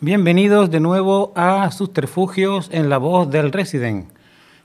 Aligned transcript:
Bienvenidos 0.00 0.70
de 0.70 0.80
nuevo 0.80 1.32
a 1.34 1.70
Subterfugios 1.70 2.68
en 2.72 2.90
la 2.90 2.98
voz 2.98 3.30
del 3.30 3.52
Resident. 3.52 4.10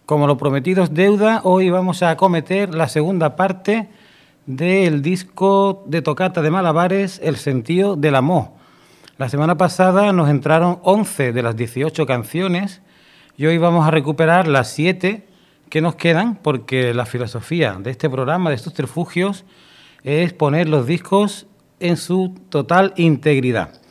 Como 0.06 0.28
lo 0.28 0.38
prometido 0.38 0.84
es 0.84 0.94
deuda, 0.94 1.40
hoy 1.44 1.70
vamos 1.70 2.04
a 2.04 2.10
acometer 2.10 2.76
la 2.76 2.90
segunda 2.90 3.38
parte 3.38 3.88
del 4.46 5.02
disco 5.02 5.84
de 5.88 6.02
tocata 6.02 6.42
de 6.42 6.52
Malabares, 6.52 7.20
El 7.24 7.38
sentido 7.38 7.96
del 7.96 8.16
amor. 8.16 8.50
La 9.18 9.30
semana 9.30 9.58
pasada 9.58 10.12
nos 10.12 10.30
entraron 10.30 10.80
11 10.84 11.32
de 11.32 11.44
las 11.44 11.56
18 11.56 12.06
canciones 12.06 12.82
y 13.38 13.46
hoy 13.46 13.58
vamos 13.58 13.88
a 13.88 13.92
recuperar 13.92 14.48
las 14.48 14.72
7 14.72 15.26
que 15.70 15.82
nos 15.82 15.96
quedan 15.96 16.36
porque 16.36 16.94
la 16.94 17.06
filosofía 17.06 17.78
de 17.80 17.92
este 17.92 18.10
programa 18.10 18.50
de 18.50 18.58
Subterfugios 18.58 19.46
es 20.04 20.34
poner 20.34 20.68
los 20.68 20.86
discos 20.88 21.48
en 21.80 21.96
su 21.96 22.36
total 22.50 22.94
integridad. 22.98 23.82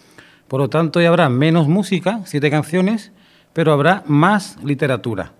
Por 0.48 0.60
lo 0.60 0.68
tanto, 0.68 0.98
hoy 0.98 1.06
habrá 1.06 1.30
menos 1.30 1.66
música, 1.66 2.20
siete 2.24 2.50
canciones, 2.50 3.10
pero 3.54 3.72
habrá 3.72 4.02
más 4.06 4.62
literatura. 4.62 5.32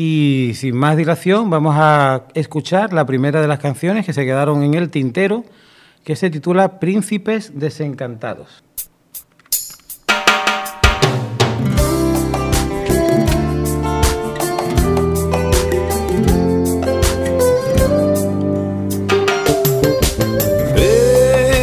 Y 0.00 0.52
sin 0.54 0.76
más 0.76 0.96
dilación, 0.96 1.50
vamos 1.50 1.74
a 1.76 2.28
escuchar 2.34 2.92
la 2.92 3.04
primera 3.04 3.40
de 3.40 3.48
las 3.48 3.58
canciones 3.58 4.06
que 4.06 4.12
se 4.12 4.24
quedaron 4.24 4.62
en 4.62 4.74
el 4.74 4.90
tintero, 4.90 5.44
que 6.04 6.14
se 6.14 6.30
titula 6.30 6.78
Príncipes 6.78 7.58
desencantados. 7.58 8.62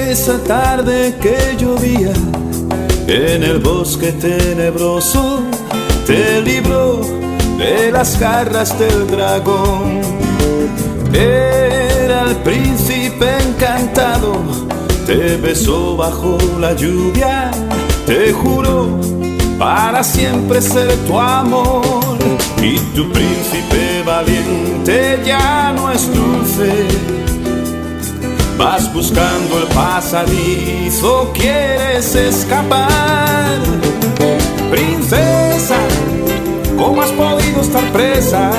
Esa 0.09 0.43
tarde 0.43 1.15
que 1.21 1.55
llovía 1.57 2.11
en 3.07 3.43
el 3.43 3.59
bosque 3.59 4.11
tenebroso 4.11 5.41
te 6.05 6.41
libró 6.41 7.24
de 7.57 7.91
las 7.91 8.19
garras 8.19 8.77
del 8.77 9.07
dragón. 9.07 10.01
Era 11.13 12.23
el 12.23 12.35
príncipe 12.37 13.27
encantado, 13.49 14.41
te 15.05 15.37
besó 15.37 15.95
bajo 15.95 16.37
la 16.59 16.73
lluvia, 16.73 17.51
te 18.05 18.33
juró 18.33 18.99
para 19.57 20.03
siempre 20.03 20.61
ser 20.61 20.93
tu 21.07 21.19
amor. 21.19 21.83
Y 22.61 22.77
tu 22.95 23.11
príncipe 23.11 24.03
valiente 24.03 25.21
ya 25.23 25.71
no 25.75 25.91
es 25.91 26.07
dulce 26.11 27.15
Vas 28.57 28.91
buscando 28.93 29.59
el 29.59 29.67
pasadizo, 29.67 31.31
quieres 31.33 32.15
escapar. 32.15 33.59
Princesa, 34.71 35.75
¿cómo 36.77 37.01
has 37.01 37.11
podido 37.11 37.61
estar 37.61 37.83
presa? 37.91 38.51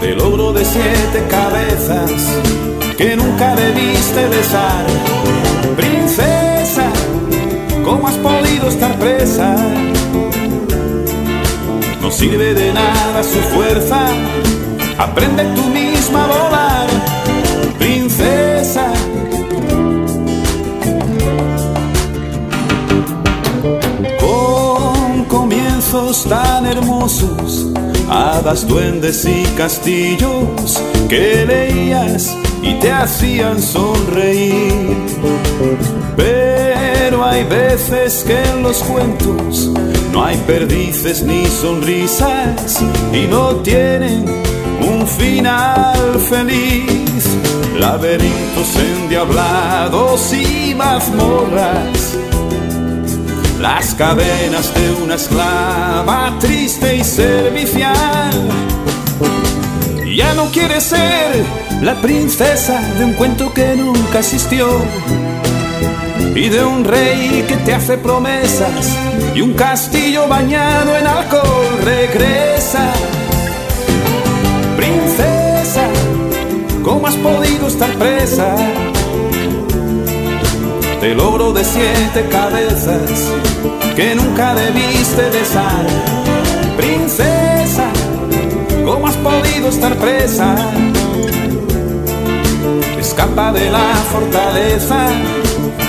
Del 0.00 0.18
logro 0.18 0.52
de 0.52 0.64
siete 0.64 1.26
cabezas 1.28 2.10
que 2.96 3.16
nunca 3.16 3.54
debiste 3.54 4.28
besar. 4.28 4.84
Princesa, 5.76 6.86
¿cómo 7.84 8.08
has 8.08 8.16
podido 8.16 8.68
estar 8.68 8.98
presa? 8.98 9.56
No 12.00 12.10
sirve 12.10 12.54
de 12.54 12.72
nada 12.72 13.22
su 13.22 13.38
fuerza, 13.54 14.00
aprende 14.98 15.44
tú 15.54 15.64
misma 15.64 16.24
a 16.24 16.49
tan 26.10 26.66
hermosos, 26.66 27.66
hadas, 28.08 28.66
duendes 28.66 29.24
y 29.24 29.44
castillos 29.56 30.82
que 31.08 31.44
leías 31.46 32.36
y 32.62 32.74
te 32.80 32.90
hacían 32.90 33.62
sonreír. 33.62 34.96
Pero 36.16 37.24
hay 37.24 37.44
veces 37.44 38.24
que 38.26 38.42
en 38.42 38.64
los 38.64 38.78
cuentos 38.82 39.70
no 40.12 40.24
hay 40.24 40.36
perdices 40.38 41.22
ni 41.22 41.46
sonrisas 41.46 42.82
y 43.12 43.28
no 43.28 43.56
tienen 43.56 44.24
un 44.80 45.06
final 45.06 46.18
feliz 46.28 47.26
laberintos 47.78 48.76
endiablados 48.76 50.32
y 50.32 50.74
mazmorras, 50.74 52.18
las 53.60 53.94
cadenas 53.94 54.72
de 54.74 54.90
una 55.02 55.14
esclava 55.14 56.36
triste 56.40 56.96
y 56.96 57.04
servicial. 57.04 58.32
Ya 60.16 60.34
no 60.34 60.46
quiere 60.46 60.80
ser 60.80 61.44
la 61.82 62.00
princesa 62.00 62.80
de 62.98 63.04
un 63.04 63.12
cuento 63.12 63.52
que 63.54 63.76
nunca 63.76 64.18
existió 64.18 64.66
y 66.34 66.48
de 66.48 66.64
un 66.64 66.84
rey 66.84 67.44
que 67.46 67.56
te 67.56 67.74
hace 67.74 67.98
promesas 67.98 68.96
y 69.34 69.40
un 69.40 69.52
castillo 69.52 70.26
bañado 70.26 70.96
en 70.96 71.06
alcohol 71.06 71.78
regresa. 71.84 72.92
Princesa 74.76 75.88
¿Cómo 76.82 77.06
has 77.06 77.16
podido 77.16 77.66
estar 77.66 77.90
presa? 77.98 78.56
Del 81.00 81.16
logro 81.16 81.52
de 81.52 81.64
siete 81.64 82.28
cabezas 82.30 83.32
que 83.96 84.14
nunca 84.14 84.54
debiste 84.54 85.22
besar. 85.30 85.84
Princesa, 86.76 87.88
¿cómo 88.84 89.06
has 89.06 89.16
podido 89.16 89.68
estar 89.68 89.96
presa? 89.96 90.54
Escapa 92.98 93.52
de 93.52 93.70
la 93.70 93.94
fortaleza 94.12 95.08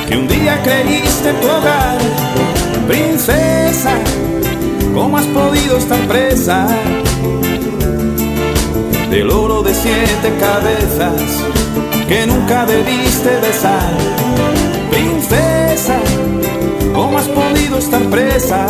que 0.08 0.18
un 0.18 0.28
día 0.28 0.62
creíste 0.64 1.34
tu 1.34 1.48
hogar. 1.48 1.98
Princesa, 2.88 3.94
¿cómo 4.94 5.18
has 5.18 5.26
podido 5.26 5.78
estar 5.78 6.00
presa? 6.08 6.68
del 9.12 9.30
oro 9.30 9.62
de 9.62 9.74
siete 9.74 10.32
cabezas 10.40 11.22
que 12.08 12.26
nunca 12.26 12.66
debiste 12.66 13.30
besar. 13.42 13.92
¿Cómo 16.94 17.18
has 17.18 17.28
podido 17.28 17.78
estar 17.78 18.02
presa? 18.10 18.68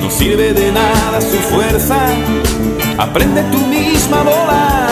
No 0.00 0.10
sirve 0.10 0.52
de 0.52 0.72
nada 0.72 1.20
su 1.20 1.36
fuerza, 1.36 1.96
aprende 2.98 3.42
tú 3.50 3.58
misma 3.66 4.22
a. 4.48 4.88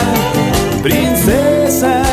Princesa. 0.83 2.03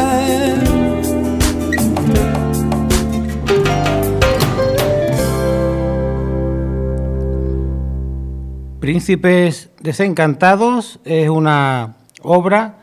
Príncipes 8.81 9.71
Desencantados 9.81 11.01
es 11.05 11.29
una 11.29 11.97
obra 12.23 12.79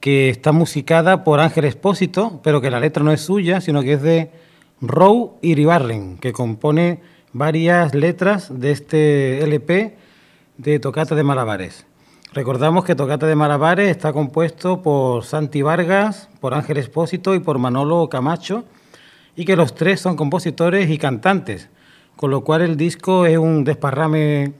que 0.00 0.30
está 0.30 0.52
musicada 0.52 1.24
por 1.24 1.40
Ángel 1.40 1.64
Espósito, 1.64 2.40
pero 2.42 2.60
que 2.60 2.70
la 2.70 2.80
letra 2.80 3.02
no 3.02 3.12
es 3.12 3.22
suya, 3.22 3.60
sino 3.60 3.82
que 3.82 3.94
es 3.94 4.02
de 4.02 4.30
Row 4.80 5.38
Iribarren, 5.40 6.18
que 6.18 6.32
compone 6.32 7.00
varias 7.32 7.94
letras 7.94 8.48
de 8.60 8.72
este 8.72 9.42
LP 9.42 9.96
de 10.58 10.78
Tocata 10.80 11.14
de 11.14 11.22
Malabares. 11.22 11.86
Recordamos 12.34 12.84
que 12.84 12.94
Tocata 12.94 13.26
de 13.26 13.36
Malabares 13.36 13.88
está 13.88 14.12
compuesto 14.12 14.82
por 14.82 15.24
Santi 15.24 15.62
Vargas, 15.62 16.28
por 16.40 16.52
Ángel 16.52 16.76
Espósito 16.76 17.34
y 17.34 17.38
por 17.38 17.58
Manolo 17.58 18.06
Camacho, 18.10 18.64
y 19.34 19.46
que 19.46 19.56
los 19.56 19.74
tres 19.74 20.00
son 20.00 20.14
compositores 20.14 20.90
y 20.90 20.98
cantantes, 20.98 21.70
con 22.14 22.30
lo 22.30 22.44
cual 22.44 22.60
el 22.60 22.76
disco 22.76 23.24
es 23.24 23.38
un 23.38 23.64
desparrame 23.64 24.52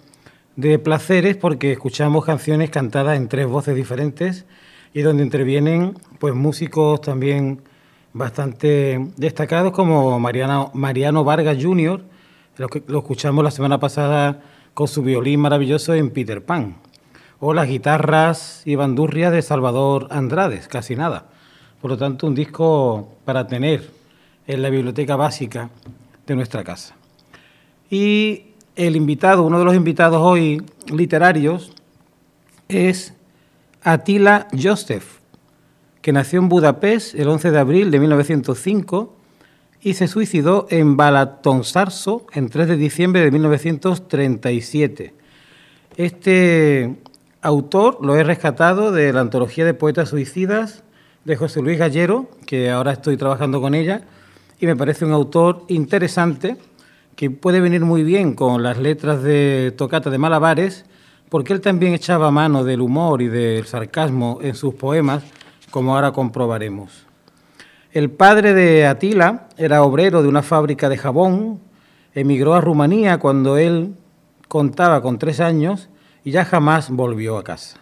de 0.57 0.79
placeres 0.79 1.37
porque 1.37 1.73
escuchamos 1.73 2.25
canciones 2.25 2.71
cantadas 2.71 3.19
en 3.19 3.29
tres 3.29 3.47
voces 3.47 3.77
diferentes 3.77 4.47
y 4.95 5.03
donde 5.03 5.23
intervienen 5.23 5.93
pues 6.19 6.35
músicos 6.35 7.03
también 7.03 7.61
bastante 8.17 9.11
destacados 9.17 9.73
como 9.73 10.19
Mariano, 10.19 10.71
Mariano 10.73 11.23
Vargas 11.23 11.59
Jr., 11.61 12.03
lo, 12.57 12.69
que, 12.69 12.83
lo 12.87 13.01
escuchamos 13.01 13.45
la 13.45 13.51
semana 13.51 13.79
pasada 13.79 14.41
con 14.73 14.89
su 14.89 15.03
violín 15.03 15.41
maravilloso 15.41 15.93
en 15.93 16.11
Peter 16.11 16.43
Pan, 16.43 16.77
o 17.41 17.53
las 17.53 17.69
guitarras 17.69 18.63
y 18.65 18.75
bandurrias 18.75 19.33
de 19.33 19.43
Salvador 19.43 20.09
Andrades, 20.11 20.67
casi 20.67 20.97
nada. 20.97 21.27
Por 21.83 21.91
lo 21.91 21.99
tanto, 21.99 22.27
un 22.27 22.35
disco 22.35 23.13
para 23.27 23.47
tener 23.47 23.91
en 24.47 24.63
la 24.63 24.71
biblioteca 24.71 25.17
básica 25.17 25.69
de 26.27 26.37
nuestra 26.37 26.65
casa. 26.65 26.95
Y 27.91 28.55
el 28.77 28.97
invitado, 28.97 29.43
uno 29.43 29.59
de 29.59 29.67
los 29.67 29.75
invitados 29.75 30.23
hoy 30.23 30.63
literarios, 30.91 31.73
es 32.69 33.13
Attila 33.83 34.49
Joseph, 34.59 35.19
que 36.07 36.13
nació 36.13 36.39
en 36.39 36.49
Budapest 36.49 37.17
el 37.17 37.27
11 37.27 37.51
de 37.51 37.59
abril 37.59 37.91
de 37.91 37.99
1905 37.99 39.17
y 39.83 39.95
se 39.95 40.07
suicidó 40.07 40.69
en 40.71 40.97
Balatonsarso 40.97 42.29
en 42.33 42.49
3 42.49 42.69
de 42.69 42.77
diciembre 42.77 43.23
de 43.23 43.33
1937. 43.33 45.15
Este 45.97 46.95
autor 47.43 47.99
lo 48.03 48.15
he 48.15 48.23
rescatado 48.23 48.93
de 48.93 49.13
la 49.13 49.21
antología 49.21 49.65
de 49.65 49.75
poetas 49.75 50.11
suicidas 50.11 50.85
de 51.25 51.35
José 51.35 51.61
Luis 51.61 51.77
Gallero, 51.77 52.31
que 52.47 52.71
ahora 52.71 52.93
estoy 52.93 53.17
trabajando 53.17 53.61
con 53.61 53.75
ella, 53.75 54.03
y 54.61 54.67
me 54.67 54.77
parece 54.77 55.05
un 55.05 55.11
autor 55.11 55.65
interesante 55.67 56.57
que 57.17 57.33
puede 57.33 57.59
venir 57.59 57.81
muy 57.81 58.05
bien 58.05 58.35
con 58.35 58.63
las 58.63 58.79
letras 58.79 59.25
de 59.25 59.75
Tocata 59.77 60.09
de 60.11 60.19
Malabares, 60.19 60.85
porque 61.29 61.53
él 61.53 61.61
también 61.61 61.95
echaba 61.95 62.31
mano 62.31 62.63
del 62.63 62.81
humor 62.81 63.23
y 63.23 63.27
del 63.27 63.67
sarcasmo 63.67 64.39
en 64.41 64.55
sus 64.55 64.73
poemas, 64.75 65.25
como 65.77 65.95
ahora 65.95 66.13
comprobaremos. 66.13 67.05
El 67.93 68.09
padre 68.09 68.55
de 68.55 68.87
Atila 68.87 69.47
era 69.59 69.83
obrero 69.83 70.23
de 70.23 70.29
una 70.31 70.43
fábrica 70.43 70.89
de 70.89 70.97
jabón, 70.97 71.61
emigró 72.15 72.55
a 72.55 72.63
Rumanía 72.63 73.19
cuando 73.19 73.59
él 73.59 73.95
contaba 74.49 75.03
con 75.03 75.19
tres 75.19 75.39
años 75.39 75.91
y 76.25 76.31
ya 76.31 76.47
jamás 76.47 76.89
volvió 76.89 77.37
a 77.37 77.45
casa. 77.45 77.77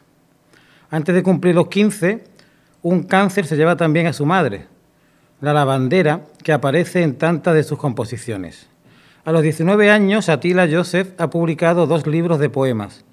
Antes 0.90 1.14
de 1.14 1.22
cumplir 1.22 1.54
los 1.54 1.68
15, 1.68 2.24
un 2.82 3.04
cáncer 3.04 3.46
se 3.46 3.56
lleva 3.56 3.76
también 3.76 4.08
a 4.08 4.12
su 4.12 4.26
madre, 4.26 4.66
la 5.40 5.52
lavandera 5.52 6.22
que 6.42 6.52
aparece 6.52 7.04
en 7.04 7.14
tantas 7.14 7.54
de 7.54 7.62
sus 7.62 7.78
composiciones. 7.78 8.66
A 9.24 9.30
los 9.30 9.42
19 9.42 9.88
años, 9.92 10.28
Attila 10.28 10.66
Joseph 10.68 11.12
ha 11.18 11.30
publicado 11.30 11.86
dos 11.86 12.08
libros 12.08 12.40
de 12.40 12.50
poemas. 12.50 13.04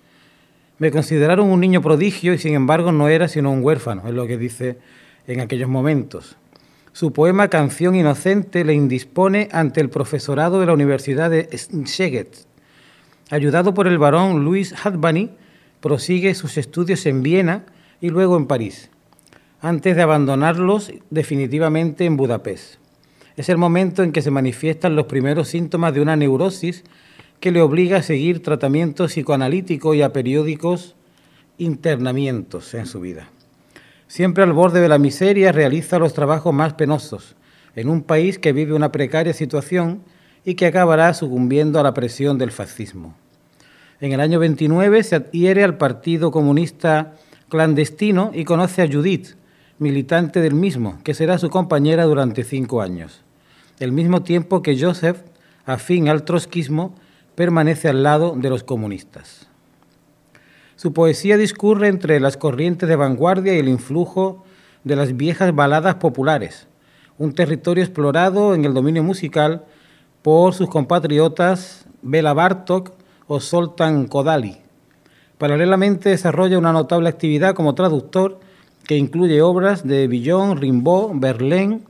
Me 0.82 0.90
consideraron 0.90 1.52
un 1.52 1.60
niño 1.60 1.80
prodigio 1.80 2.34
y 2.34 2.40
sin 2.40 2.56
embargo 2.56 2.92
no 2.92 3.08
era 3.08 3.28
sino 3.28 3.52
un 3.52 3.64
huérfano, 3.64 4.02
es 4.08 4.16
lo 4.16 4.26
que 4.26 4.40
dice 4.40 4.80
en 5.28 5.40
aquellos 5.40 5.70
momentos. 5.70 6.38
Su 6.92 7.14
poema 7.14 7.50
Canción 7.50 7.94
Inocente 7.94 8.66
le 8.66 8.74
indispone 8.74 9.48
ante 9.52 9.80
el 9.80 9.92
profesorado 9.92 10.60
de 10.60 10.66
la 10.66 10.74
Universidad 10.74 11.30
de 11.30 11.48
Szeged. 11.86 12.30
Ayudado 13.30 13.76
por 13.76 13.86
el 13.86 14.00
barón 14.00 14.44
Luis 14.44 14.74
Hadbany, 14.74 15.30
prosigue 15.82 16.34
sus 16.34 16.58
estudios 16.58 17.06
en 17.06 17.22
Viena 17.22 17.64
y 18.02 18.10
luego 18.10 18.36
en 18.36 18.48
París, 18.48 18.90
antes 19.62 19.96
de 19.96 20.02
abandonarlos 20.02 20.92
definitivamente 21.12 22.06
en 22.06 22.18
Budapest. 22.18 22.78
Es 23.38 23.50
el 23.50 23.60
momento 23.60 24.02
en 24.02 24.12
que 24.12 24.24
se 24.24 24.32
manifiestan 24.32 24.96
los 24.96 25.06
primeros 25.06 25.48
síntomas 25.48 25.94
de 25.94 26.02
una 26.02 26.16
neurosis 26.16 26.84
que 27.42 27.52
le 27.52 27.62
obliga 27.62 27.98
a 27.98 28.04
seguir 28.04 28.42
tratamiento 28.42 29.08
psicoanalítico 29.08 29.94
y 29.96 30.04
a 30.04 30.14
periódicos 30.14 30.96
internamientos 31.58 32.74
en 32.76 32.86
su 32.86 33.02
vida. 33.02 33.30
Siempre 34.08 34.44
al 34.44 34.54
borde 34.54 34.80
de 34.80 34.88
la 34.88 35.00
miseria 35.00 35.52
realiza 35.52 36.00
los 36.00 36.14
trabajos 36.14 36.54
más 36.54 36.74
penosos, 36.74 37.36
en 37.76 37.90
un 37.90 38.04
país 38.04 38.38
que 38.38 38.54
vive 38.54 38.74
una 38.74 38.92
precaria 38.92 39.34
situación 39.34 40.04
y 40.46 40.54
que 40.54 40.68
acabará 40.68 41.14
sucumbiendo 41.16 41.80
a 41.80 41.84
la 41.84 41.96
presión 41.96 42.38
del 42.38 42.52
fascismo. 42.52 43.16
En 44.00 44.12
el 44.12 44.20
año 44.20 44.40
29 44.40 45.02
se 45.04 45.16
adhiere 45.16 45.64
al 45.64 45.78
Partido 45.78 46.30
Comunista 46.32 47.16
clandestino 47.50 48.32
y 48.34 48.46
conoce 48.46 48.84
a 48.84 48.88
Judith, 48.88 49.36
militante 49.80 50.42
del 50.42 50.54
mismo, 50.54 51.00
que 51.04 51.16
será 51.16 51.40
su 51.40 51.50
compañera 51.50 52.04
durante 52.06 52.44
cinco 52.44 52.82
años. 52.82 53.24
El 53.80 53.92
mismo 53.92 54.22
tiempo 54.22 54.62
que 54.62 54.80
Joseph, 54.80 55.18
afín 55.66 56.08
al 56.08 56.24
trotskismo, 56.24 56.94
permanece 57.36 57.90
al 57.90 58.04
lado 58.04 58.36
de 58.36 58.50
los 58.50 58.64
comunistas. 58.64 59.48
Su 60.76 60.94
poesía 60.94 61.38
discurre 61.38 61.88
entre 61.88 62.20
las 62.20 62.38
corrientes 62.38 62.90
de 62.90 62.96
vanguardia 62.96 63.54
y 63.54 63.60
el 63.60 63.70
influjo 63.70 64.44
de 64.84 64.96
las 64.96 65.16
viejas 65.16 65.54
baladas 65.54 65.96
populares, 65.96 66.68
un 67.20 67.34
territorio 67.34 67.84
explorado 67.84 68.56
en 68.56 68.66
el 68.66 68.74
dominio 68.74 69.04
musical 69.04 69.64
por 70.24 70.56
sus 70.56 70.70
compatriotas 70.70 71.86
Bela 72.02 72.34
Bartok 72.34 72.94
o 73.28 73.40
Soltan 73.40 74.08
Kodali. 74.08 74.58
Paralelamente 75.38 76.10
desarrolla 76.10 76.58
una 76.58 76.74
notable 76.74 77.10
actividad 77.10 77.54
como 77.54 77.76
traductor 77.76 78.40
que 78.88 78.98
incluye 78.98 79.42
obras 79.44 79.88
de 79.88 80.08
Villon, 80.08 80.58
Rimbaud, 80.58 81.12
Verlaine, 81.20 81.82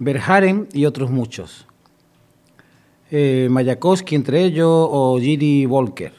Verhaeren 0.00 0.68
y 0.72 0.86
otros 0.86 1.10
muchos. 1.10 1.67
Eh, 3.10 3.48
Mayakovsky 3.50 4.14
entre 4.14 4.44
ellos 4.44 4.68
o 4.68 5.18
Giri 5.18 5.64
Volker. 5.64 6.12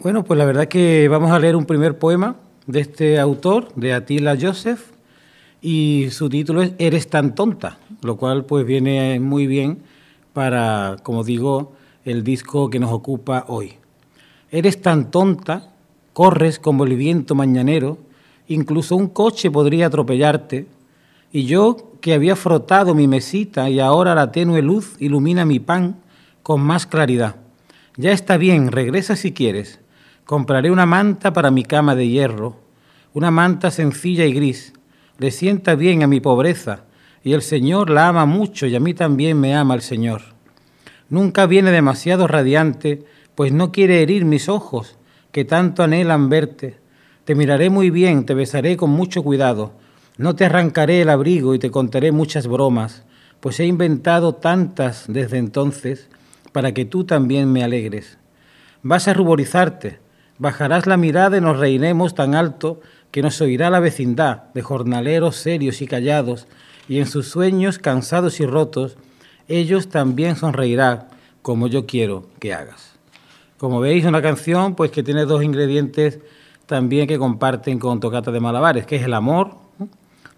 Bueno, 0.00 0.24
pues 0.24 0.36
la 0.36 0.44
verdad 0.44 0.66
que 0.66 1.06
vamos 1.08 1.30
a 1.30 1.38
leer 1.38 1.54
un 1.54 1.64
primer 1.64 1.98
poema 1.98 2.36
de 2.66 2.80
este 2.80 3.20
autor, 3.20 3.72
de 3.76 3.92
Attila 3.92 4.36
Joseph, 4.40 4.90
y 5.62 6.08
su 6.10 6.28
título 6.28 6.62
es 6.62 6.72
Eres 6.78 7.08
tan 7.08 7.34
tonta, 7.34 7.78
lo 8.02 8.16
cual 8.16 8.44
pues 8.44 8.66
viene 8.66 9.20
muy 9.20 9.46
bien 9.46 9.78
para, 10.32 10.96
como 11.02 11.24
digo, 11.24 11.72
el 12.04 12.24
disco 12.24 12.68
que 12.68 12.78
nos 12.78 12.92
ocupa 12.92 13.44
hoy. 13.48 13.74
Eres 14.50 14.82
tan 14.82 15.10
tonta 15.10 15.72
corres 16.12 16.58
como 16.58 16.82
el 16.82 16.96
viento 16.96 17.36
mañanero, 17.36 17.98
incluso 18.48 18.96
un 18.96 19.06
coche 19.08 19.52
podría 19.52 19.86
atropellarte, 19.86 20.66
y 21.32 21.44
yo 21.44 21.98
que 22.00 22.14
había 22.14 22.36
frotado 22.36 22.94
mi 22.94 23.06
mesita 23.06 23.68
y 23.68 23.80
ahora 23.80 24.14
la 24.14 24.32
tenue 24.32 24.62
luz 24.62 24.96
ilumina 24.98 25.44
mi 25.44 25.60
pan 25.60 26.00
con 26.42 26.60
más 26.60 26.86
claridad. 26.86 27.36
Ya 27.96 28.12
está 28.12 28.36
bien, 28.36 28.70
regresa 28.70 29.16
si 29.16 29.32
quieres. 29.32 29.80
Compraré 30.24 30.70
una 30.70 30.86
manta 30.86 31.32
para 31.32 31.50
mi 31.50 31.64
cama 31.64 31.94
de 31.94 32.08
hierro, 32.08 32.56
una 33.12 33.30
manta 33.30 33.70
sencilla 33.70 34.24
y 34.24 34.32
gris. 34.32 34.72
Le 35.18 35.30
sienta 35.30 35.74
bien 35.74 36.02
a 36.02 36.06
mi 36.06 36.20
pobreza, 36.20 36.84
y 37.24 37.32
el 37.32 37.42
Señor 37.42 37.90
la 37.90 38.08
ama 38.08 38.24
mucho 38.24 38.66
y 38.66 38.76
a 38.76 38.80
mí 38.80 38.94
también 38.94 39.40
me 39.40 39.54
ama 39.54 39.74
el 39.74 39.82
Señor. 39.82 40.22
Nunca 41.10 41.46
viene 41.46 41.70
demasiado 41.72 42.26
radiante, 42.26 43.04
pues 43.34 43.52
no 43.52 43.72
quiere 43.72 44.02
herir 44.02 44.24
mis 44.24 44.48
ojos, 44.48 44.98
que 45.32 45.44
tanto 45.44 45.82
anhelan 45.82 46.28
verte. 46.28 46.78
Te 47.24 47.34
miraré 47.34 47.70
muy 47.70 47.90
bien, 47.90 48.24
te 48.24 48.34
besaré 48.34 48.76
con 48.76 48.90
mucho 48.90 49.22
cuidado. 49.22 49.72
No 50.18 50.34
te 50.34 50.46
arrancaré 50.46 51.00
el 51.00 51.10
abrigo 51.10 51.54
y 51.54 51.60
te 51.60 51.70
contaré 51.70 52.10
muchas 52.10 52.48
bromas, 52.48 53.04
pues 53.38 53.60
he 53.60 53.66
inventado 53.66 54.34
tantas 54.34 55.04
desde 55.06 55.38
entonces 55.38 56.08
para 56.50 56.74
que 56.74 56.84
tú 56.84 57.04
también 57.04 57.52
me 57.52 57.62
alegres. 57.62 58.18
Vas 58.82 59.06
a 59.06 59.14
ruborizarte, 59.14 60.00
bajarás 60.36 60.88
la 60.88 60.96
mirada 60.96 61.38
y 61.38 61.40
nos 61.40 61.56
reiremos 61.56 62.16
tan 62.16 62.34
alto 62.34 62.80
que 63.12 63.22
nos 63.22 63.40
oirá 63.40 63.70
la 63.70 63.78
vecindad 63.78 64.52
de 64.54 64.62
jornaleros 64.62 65.36
serios 65.36 65.80
y 65.82 65.86
callados, 65.86 66.48
y 66.88 66.98
en 66.98 67.06
sus 67.06 67.28
sueños 67.28 67.78
cansados 67.78 68.40
y 68.40 68.46
rotos, 68.46 68.96
ellos 69.46 69.88
también 69.88 70.34
sonreirán 70.34 71.06
como 71.42 71.68
yo 71.68 71.86
quiero 71.86 72.26
que 72.40 72.52
hagas. 72.52 72.98
Como 73.56 73.78
veis, 73.78 74.04
una 74.04 74.20
canción 74.20 74.74
pues 74.74 74.90
que 74.90 75.04
tiene 75.04 75.26
dos 75.26 75.44
ingredientes 75.44 76.18
también 76.66 77.06
que 77.06 77.18
comparten 77.18 77.78
con 77.78 78.00
Tocata 78.00 78.32
de 78.32 78.40
Malabares, 78.40 78.84
que 78.84 78.96
es 78.96 79.04
el 79.04 79.14
amor, 79.14 79.67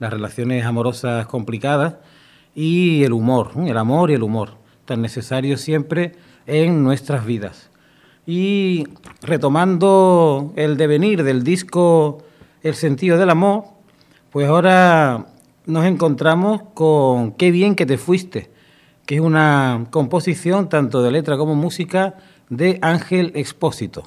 las 0.00 0.12
relaciones 0.12 0.64
amorosas 0.64 1.26
complicadas 1.26 1.94
y 2.54 3.04
el 3.04 3.12
humor, 3.12 3.52
el 3.56 3.76
amor 3.76 4.10
y 4.10 4.14
el 4.14 4.24
humor, 4.24 4.54
tan 4.86 5.02
necesarios 5.02 5.60
siempre 5.60 6.16
en 6.46 6.82
nuestras 6.82 7.24
vidas. 7.24 7.70
Y 8.26 8.88
retomando 9.22 10.52
el 10.56 10.76
devenir 10.76 11.22
del 11.22 11.44
disco 11.44 12.24
El 12.62 12.74
sentido 12.74 13.16
del 13.16 13.30
amor, 13.30 13.64
pues 14.30 14.46
ahora 14.48 15.26
nos 15.66 15.84
encontramos 15.86 16.62
con 16.74 17.32
Qué 17.32 17.50
bien 17.50 17.74
que 17.74 17.86
te 17.86 17.96
fuiste, 17.96 18.50
que 19.06 19.16
es 19.16 19.20
una 19.20 19.86
composición 19.90 20.68
tanto 20.68 21.02
de 21.02 21.10
letra 21.10 21.36
como 21.36 21.54
música 21.54 22.16
de 22.50 22.78
Ángel 22.82 23.32
Expósito. 23.34 24.04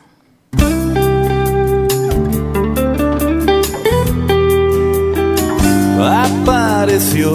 Apareció 6.06 7.32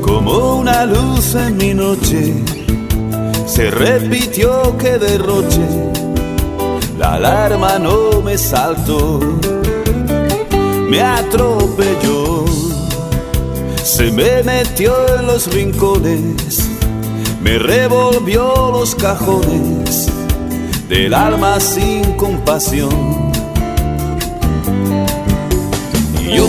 como 0.00 0.56
una 0.56 0.86
luz 0.86 1.34
en 1.34 1.56
mi 1.56 1.74
noche, 1.74 2.34
se 3.46 3.70
repitió 3.70 4.76
que 4.78 4.98
derroche, 4.98 5.92
la 6.98 7.14
alarma 7.14 7.78
no 7.78 8.20
me 8.22 8.36
saltó, 8.38 9.20
me 10.88 11.00
atropelló, 11.00 12.44
se 13.82 14.10
me 14.10 14.42
metió 14.42 14.94
en 15.18 15.26
los 15.26 15.52
rincones 15.52 16.74
me 17.44 17.58
revolvió 17.58 18.70
los 18.72 18.94
cajones 18.94 20.10
del 20.88 21.12
alma 21.12 21.60
sin 21.60 22.14
compasión. 22.14 23.23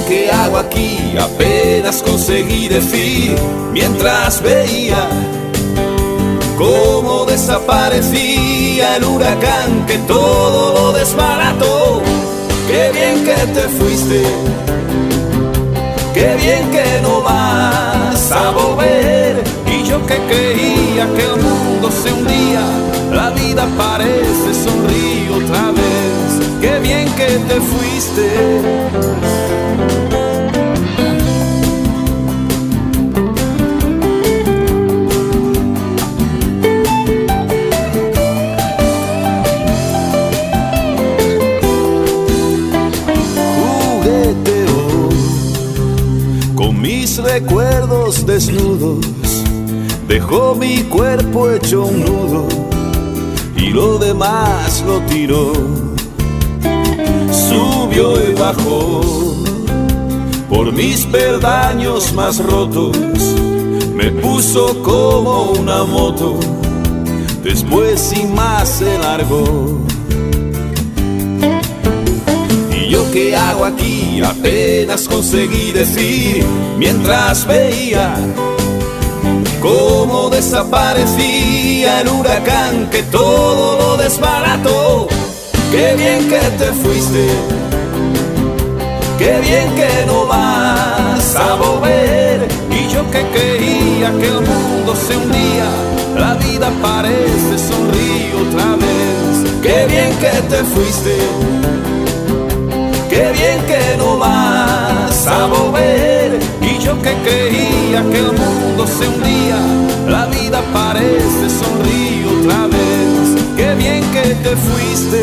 Qué 0.08 0.32
hago 0.32 0.58
aquí 0.58 1.16
apenas 1.20 2.02
conseguí 2.02 2.68
decir 2.68 3.36
mientras 3.72 4.42
veía 4.42 5.08
cómo 6.58 7.26
desaparecía 7.26 8.98
el 8.98 9.04
huracán 9.04 9.86
que 9.86 9.98
todo 10.00 10.74
lo 10.74 10.98
desbarató. 10.98 12.02
Qué 12.68 12.92
bien 12.94 13.24
que 13.24 13.36
te 13.54 13.68
fuiste, 13.70 14.24
qué 16.14 16.36
bien 16.36 16.72
que 16.72 17.02
no 17.02 17.22
vas 17.22 18.32
a 18.32 18.52
volver. 18.52 19.44
Y 19.68 19.88
yo 19.88 20.06
que 20.06 20.18
creía 20.18 21.08
que 21.16 21.24
el 21.24 21.42
mundo 21.42 21.92
se 21.92 22.12
hundía, 22.12 22.66
la 23.14 23.30
vida 23.32 23.68
parece 23.78 24.54
sonreír 24.54 25.32
otra 25.32 25.72
vez. 25.72 26.35
Qué 26.66 26.80
bien 26.80 27.08
que 27.16 27.28
te 27.48 27.62
fuiste. 27.62 29.06
recuerdos 47.36 48.26
desnudos, 48.26 49.06
dejó 50.08 50.56
mi 50.56 50.84
cuerpo 50.84 51.50
hecho 51.52 51.86
un 51.86 52.00
nudo 52.02 52.48
y 53.58 53.70
lo 53.72 53.98
demás 53.98 54.84
lo 54.88 55.00
tiró. 55.02 55.85
Subió 57.96 58.30
y 58.30 58.34
bajó 58.34 59.02
por 60.50 60.74
mis 60.74 61.06
peldaños 61.06 62.12
más 62.12 62.44
rotos, 62.44 62.98
me 63.94 64.12
puso 64.12 64.84
como 64.84 65.52
una 65.52 65.86
moto, 65.86 66.38
después 67.42 68.02
sin 68.02 68.36
más 68.36 68.68
se 68.68 68.98
largó. 68.98 69.80
¿Y 72.70 72.90
yo 72.90 73.10
qué 73.14 73.34
hago 73.34 73.64
aquí? 73.64 74.22
Apenas 74.22 75.08
conseguí 75.08 75.72
decir 75.72 76.46
mientras 76.78 77.48
veía 77.48 78.14
cómo 79.62 80.30
desaparecía 80.30 82.02
el 82.02 82.10
huracán 82.10 82.90
que 82.90 83.04
todo 83.04 83.78
lo 83.80 83.98
desbarató. 84.04 85.08
Qué 85.72 85.96
bien 85.96 86.30
que 86.30 86.40
te 86.58 86.72
fuiste, 86.74 87.28
qué 89.18 89.40
bien 89.42 89.68
que 89.76 90.06
no 90.06 90.26
vas 90.28 91.36
a 91.36 91.56
volver. 91.56 92.48
Y 92.72 92.88
yo 92.94 93.10
que 93.12 93.22
creía 93.36 94.12
que 94.20 94.28
el 94.28 94.42
mundo 94.42 94.96
se 94.96 95.18
hundía, 95.18 95.68
la 96.18 96.34
vida 96.36 96.72
parece 96.82 97.58
sonreír 97.58 98.34
otra 98.48 98.76
vez. 98.76 99.62
Qué 99.62 99.86
bien 99.88 100.12
que 100.20 100.42
te 100.50 100.64
fuiste 100.64 101.16
qué 103.16 103.32
bien 103.32 103.60
que 103.66 103.98
no 103.98 104.18
vas 104.18 105.28
a 105.28 105.46
volver. 105.48 106.40
Y 106.62 106.78
yo 106.84 107.02
que 107.02 107.14
creía 107.28 108.02
que 108.12 108.20
el 108.20 108.32
mundo 108.34 108.86
se 108.86 109.08
hundía, 109.08 109.58
la 110.08 110.26
vida 110.28 110.62
parece 110.74 111.50
sonreír 111.62 112.26
otra 112.38 112.68
vez. 112.68 113.24
Qué 113.58 113.76
bien 113.76 114.02
que 114.12 114.36
te 114.44 114.56
fuiste. 114.56 115.22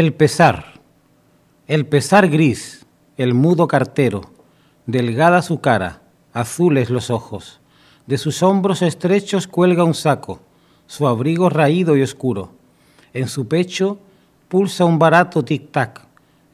El 0.00 0.14
pesar, 0.14 0.80
el 1.66 1.84
pesar 1.84 2.30
gris, 2.30 2.86
el 3.18 3.34
mudo 3.34 3.68
cartero, 3.68 4.22
delgada 4.86 5.42
su 5.42 5.60
cara, 5.60 6.00
azules 6.32 6.88
los 6.88 7.10
ojos 7.10 7.60
de 8.06 8.16
sus 8.16 8.42
hombros 8.42 8.80
estrechos 8.80 9.46
cuelga 9.46 9.84
un 9.84 9.92
saco, 9.92 10.40
su 10.86 11.06
abrigo 11.06 11.50
raído 11.50 11.98
y 11.98 12.02
oscuro. 12.02 12.52
En 13.12 13.28
su 13.28 13.46
pecho 13.46 13.98
pulsa 14.48 14.86
un 14.86 14.98
barato 14.98 15.44
tic-tac. 15.44 16.00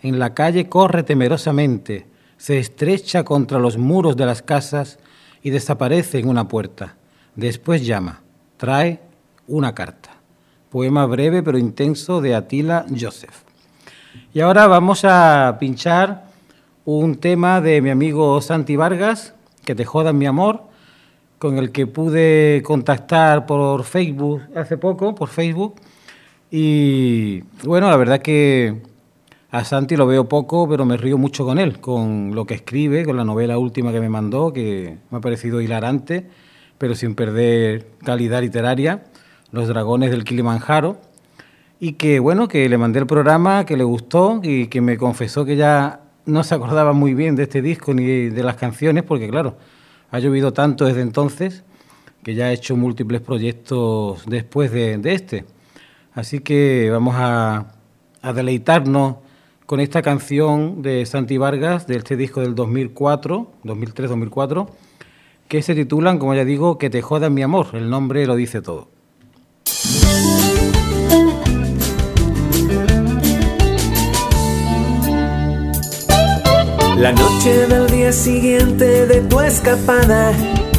En 0.03 0.19
la 0.19 0.35
calle 0.35 0.69
corre 0.69 1.05
temerosamente, 1.05 2.09
se 2.39 2.59
estrecha 2.59 3.23
contra 3.23 3.61
los 3.61 3.79
muros 3.79 4.17
de 4.17 4.27
las 4.27 4.43
casas 4.43 4.99
y 5.41 5.51
desaparece 5.51 6.19
en 6.19 6.29
una 6.29 6.49
puerta. 6.49 6.97
Después 7.37 7.87
llama, 7.87 8.23
trae 8.57 9.03
una 9.47 9.73
carta. 9.73 10.16
Poema 10.77 11.07
breve 11.07 11.43
pero 11.43 11.57
intenso 11.57 12.21
de 12.21 12.35
Atila 12.35 12.85
Joseph. 12.91 13.45
Y 14.35 14.41
ahora 14.41 14.67
vamos 14.67 15.07
a 15.07 15.57
pinchar 15.59 16.27
un 16.85 17.15
tema 17.15 17.63
de 17.63 17.81
mi 17.81 17.89
amigo 17.89 18.43
Santi 18.43 18.77
Vargas, 18.77 19.33
que 19.65 19.75
te 19.75 19.87
jodan 19.87 20.19
mi 20.19 20.27
amor, 20.27 20.65
con 21.39 21.57
el 21.57 21.73
que 21.73 21.87
pude 21.87 22.63
contactar 22.63 23.47
por 23.47 23.85
Facebook 23.85 24.43
hace 24.55 24.77
poco, 24.77 25.15
por 25.15 25.31
Facebook. 25.31 25.77
Y 26.51 27.41
bueno, 27.65 27.89
la 27.89 27.97
verdad 27.97 28.21
que 28.21 28.83
a 29.51 29.65
Santi 29.65 29.97
lo 29.97 30.07
veo 30.07 30.29
poco, 30.29 30.69
pero 30.69 30.85
me 30.85 30.99
río 30.99 31.17
mucho 31.17 31.47
con 31.47 31.59
él, 31.59 31.81
con 31.81 32.35
lo 32.35 32.45
que 32.45 32.53
escribe, 32.53 33.07
con 33.07 33.17
la 33.17 33.25
novela 33.25 33.57
última 33.57 33.93
que 33.93 34.01
me 34.01 34.11
mandó, 34.11 34.53
que 34.53 34.99
me 35.11 35.17
ha 35.17 35.21
parecido 35.23 35.63
hilarante, 35.63 36.27
pero 36.77 36.95
sin 36.95 37.15
perder 37.15 37.93
calidad 38.05 38.43
literaria, 38.43 39.05
Los 39.57 39.69
Dragones 39.69 40.11
del 40.11 40.23
Kilimanjaro. 40.23 40.99
Y 41.81 41.95
que 41.95 42.21
bueno, 42.21 42.47
que 42.47 42.69
le 42.69 42.79
mandé 42.79 43.01
el 43.01 43.07
programa, 43.07 43.67
que 43.67 43.77
le 43.77 43.85
gustó 43.85 44.41
y 44.43 44.69
que 44.69 44.81
me 44.81 44.97
confesó 44.97 45.45
que 45.45 45.57
ya 45.57 46.01
no 46.25 46.45
se 46.45 46.55
acordaba 46.55 46.93
muy 46.93 47.15
bien 47.15 47.37
de 47.37 47.45
este 47.45 47.63
disco 47.63 47.95
ni 47.95 48.05
de 48.29 48.43
las 48.43 48.57
canciones, 48.57 49.05
porque 49.05 49.29
claro, 49.29 49.57
ha 50.11 50.19
llovido 50.19 50.53
tanto 50.53 50.85
desde 50.85 51.01
entonces 51.01 51.65
que 52.23 52.35
ya 52.35 52.47
ha 52.47 52.53
hecho 52.53 52.77
múltiples 52.77 53.21
proyectos 53.21 54.25
después 54.27 54.73
de, 54.73 55.01
este. 55.05 55.45
Así 56.13 56.41
que 56.41 56.89
vamos 56.91 57.15
a, 57.17 57.67
deleitarnos 58.35 59.17
con 59.67 59.79
esta 59.79 60.03
canción 60.03 60.83
de 60.83 61.07
Santi 61.07 61.39
Vargas, 61.39 61.87
de 61.87 61.97
este 61.97 62.17
disco 62.17 62.41
del 62.41 62.57
2004, 62.57 63.53
2003-2004, 63.63 64.69
que 65.47 65.63
se 65.63 65.77
titulan, 65.77 66.19
como 66.19 66.35
ya 66.35 66.45
digo, 66.45 66.79
Que 66.79 66.91
te 66.91 67.01
jodan 67.01 67.33
mi 67.33 67.43
amor. 67.43 67.69
El 67.75 67.89
nombre 67.91 68.27
lo 68.27 68.35
dice 68.35 68.61
todo. 68.61 68.96
La 76.99 77.13
noche 77.13 77.67
del 77.67 77.87
día 77.89 78.11
siguiente 78.11 79.07
de 79.07 79.21
tu 79.21 79.39
escapada, 79.41 80.33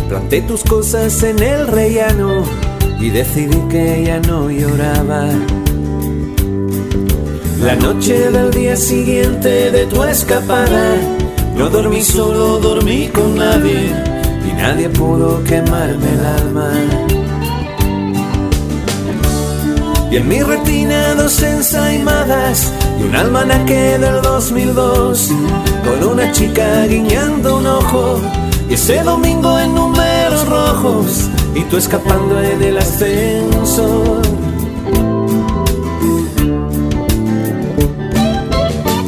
planté 0.10 0.42
tus 0.42 0.64
cosas 0.64 1.22
en 1.22 1.38
el 1.44 1.68
rellano 1.68 2.44
y 3.00 3.12
decidí 3.12 3.60
que 3.70 4.04
ya 4.06 4.20
no 4.22 4.50
lloraba. 4.50 5.30
La 7.62 7.76
noche 7.76 8.32
del 8.32 8.50
día 8.50 8.76
siguiente 8.76 9.70
de 9.70 9.86
tu 9.86 10.04
escapada, 10.04 10.96
no 11.56 11.70
dormí 11.70 12.02
solo, 12.02 12.58
dormí 12.58 13.10
con 13.10 13.36
nadie 13.36 13.92
y 14.50 14.54
nadie 14.54 14.90
pudo 14.90 15.44
quemarme 15.44 16.14
el 16.14 16.26
alma. 16.26 17.17
Y 20.10 20.16
en 20.16 20.28
mi 20.28 20.42
retina 20.42 21.16
dos 21.16 21.42
ensaimadas 21.44 22.72
y 23.00 23.04
un 23.04 23.16
almanaque 23.16 23.98
del 23.98 24.22
2002 24.22 25.32
con 25.84 26.10
una 26.12 26.32
chica 26.32 26.86
guiñando 26.88 27.58
un 27.58 27.68
ojo 27.68 28.22
y 28.70 28.74
ese 28.74 29.04
domingo 29.04 29.60
en 29.60 29.76
números 29.76 30.48
rojos 30.48 31.30
y 31.56 31.62
tú 31.64 31.78
escapando 31.78 32.36
del 32.36 32.78
ascensor. 32.78 34.22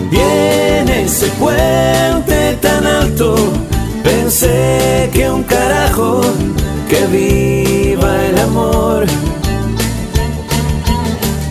Viene 0.09 1.03
ese 1.03 1.27
puente 1.39 2.57
tan 2.61 2.85
alto, 2.85 3.35
pensé 4.03 5.09
que 5.13 5.29
un 5.29 5.43
carajo, 5.43 6.21
que 6.89 7.05
viva 7.07 8.25
el 8.25 8.39
amor. 8.39 9.05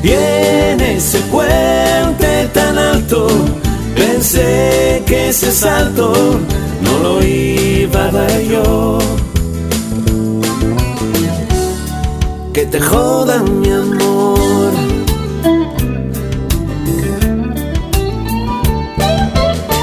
Viene 0.02 0.96
ese 0.96 1.18
puente 1.30 2.48
tan 2.54 2.78
alto, 2.78 3.26
pensé 3.96 5.02
que 5.06 5.30
ese 5.30 5.50
salto 5.50 6.12
no 6.80 6.98
lo 7.02 7.22
iba 7.22 8.04
a 8.04 8.10
dar 8.12 8.40
yo. 8.42 8.98
Que 12.52 12.66
te 12.66 12.80
jodan 12.80 13.60
mi 13.60 13.70
amor. 13.70 14.72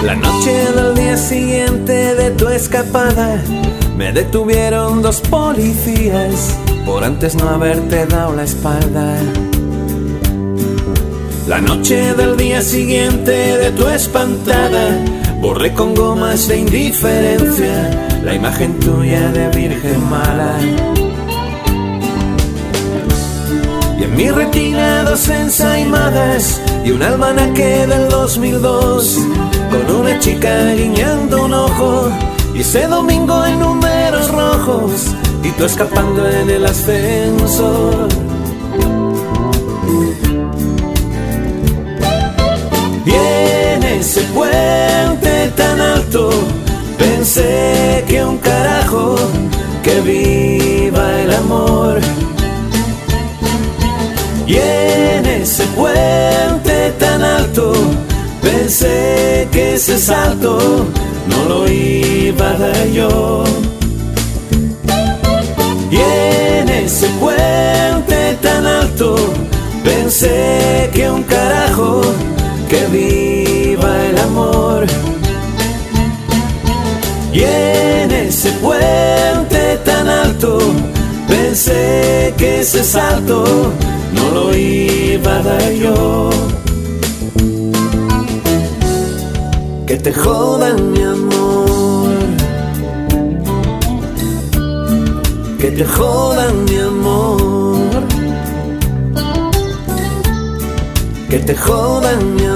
La 0.03 0.15
noche 0.15 0.51
del 0.71 0.95
día 0.95 1.17
siguiente 1.17 2.15
de 2.15 2.31
tu 2.31 2.47
escapada 2.47 3.41
me 3.97 4.13
detuvieron 4.13 5.01
dos 5.01 5.19
policías 5.19 6.55
por 6.85 7.03
antes 7.03 7.35
no 7.35 7.49
haberte 7.49 8.05
dado 8.05 8.33
la 8.33 8.43
espalda. 8.43 9.17
La 11.55 11.61
noche 11.61 12.13
del 12.15 12.35
día 12.35 12.61
siguiente 12.61 13.31
de 13.31 13.71
tu 13.71 13.87
espantada, 13.87 14.99
borré 15.39 15.73
con 15.73 15.95
gomas 15.95 16.49
de 16.49 16.57
indiferencia 16.57 18.09
la 18.25 18.35
imagen 18.35 18.77
tuya 18.77 19.31
de 19.31 19.47
virgen 19.57 20.09
mala. 20.09 20.59
Y 23.97 24.03
en 24.03 24.15
mi 24.17 24.29
retina 24.31 25.03
dos 25.03 25.29
ensaimadas 25.29 26.61
y 26.83 26.91
un 26.91 27.01
almanaque 27.01 27.87
del 27.87 28.09
2002 28.09 29.17
con 29.71 29.95
una 29.95 30.19
chica 30.19 30.73
guiñando 30.73 31.45
un 31.45 31.53
ojo 31.53 32.11
y 32.53 32.59
ese 32.59 32.85
domingo 32.85 33.45
en 33.45 33.61
números 33.61 34.29
rojos 34.29 35.15
y 35.41 35.51
tú 35.51 35.63
escapando 35.63 36.29
en 36.29 36.49
el 36.49 36.65
ascensor. 36.65 38.24
En 43.15 43.83
ese 43.83 44.21
puente 44.33 45.51
tan 45.55 45.79
alto 45.79 46.29
pensé 46.97 48.03
que 48.07 48.23
un 48.23 48.37
carajo 48.37 49.15
que 49.83 50.01
viva 50.01 51.21
el 51.21 51.33
amor. 51.33 51.99
Y 54.47 54.55
en 54.57 55.25
ese 55.25 55.63
puente 55.75 56.91
tan 56.99 57.23
alto 57.23 57.73
pensé 58.41 59.47
que 59.51 59.75
ese 59.75 59.97
salto 59.97 60.85
no 61.27 61.45
lo 61.49 61.67
iba 61.67 62.49
a 62.51 62.57
dar 62.57 62.87
yo. 62.89 63.43
Y 65.91 65.97
en 65.97 66.69
ese 66.69 67.07
puente 67.19 68.37
tan 68.41 68.65
alto 68.65 69.15
pensé 69.83 70.89
que 70.93 71.09
un 71.09 71.23
carajo 71.23 72.01
Y 77.35 77.43
en 77.43 78.11
ese 78.11 78.49
puente 78.63 79.77
tan 79.83 80.07
alto 80.07 80.57
pensé 81.27 82.33
que 82.37 82.61
ese 82.61 82.81
salto 82.81 83.43
no 84.13 84.31
lo 84.31 84.55
iba 84.55 85.39
a 85.39 85.43
dar 85.43 85.71
yo. 85.73 86.29
Que 89.85 89.97
te 89.97 90.13
jodan 90.13 90.93
mi 90.93 91.03
amor. 91.03 92.09
Que 95.59 95.71
te 95.71 95.83
jodan 95.83 96.63
mi 96.63 96.77
amor. 96.77 98.03
Que 101.29 101.39
te 101.39 101.53
jodan 101.53 102.35
mi 102.35 102.45
amor. 102.45 102.54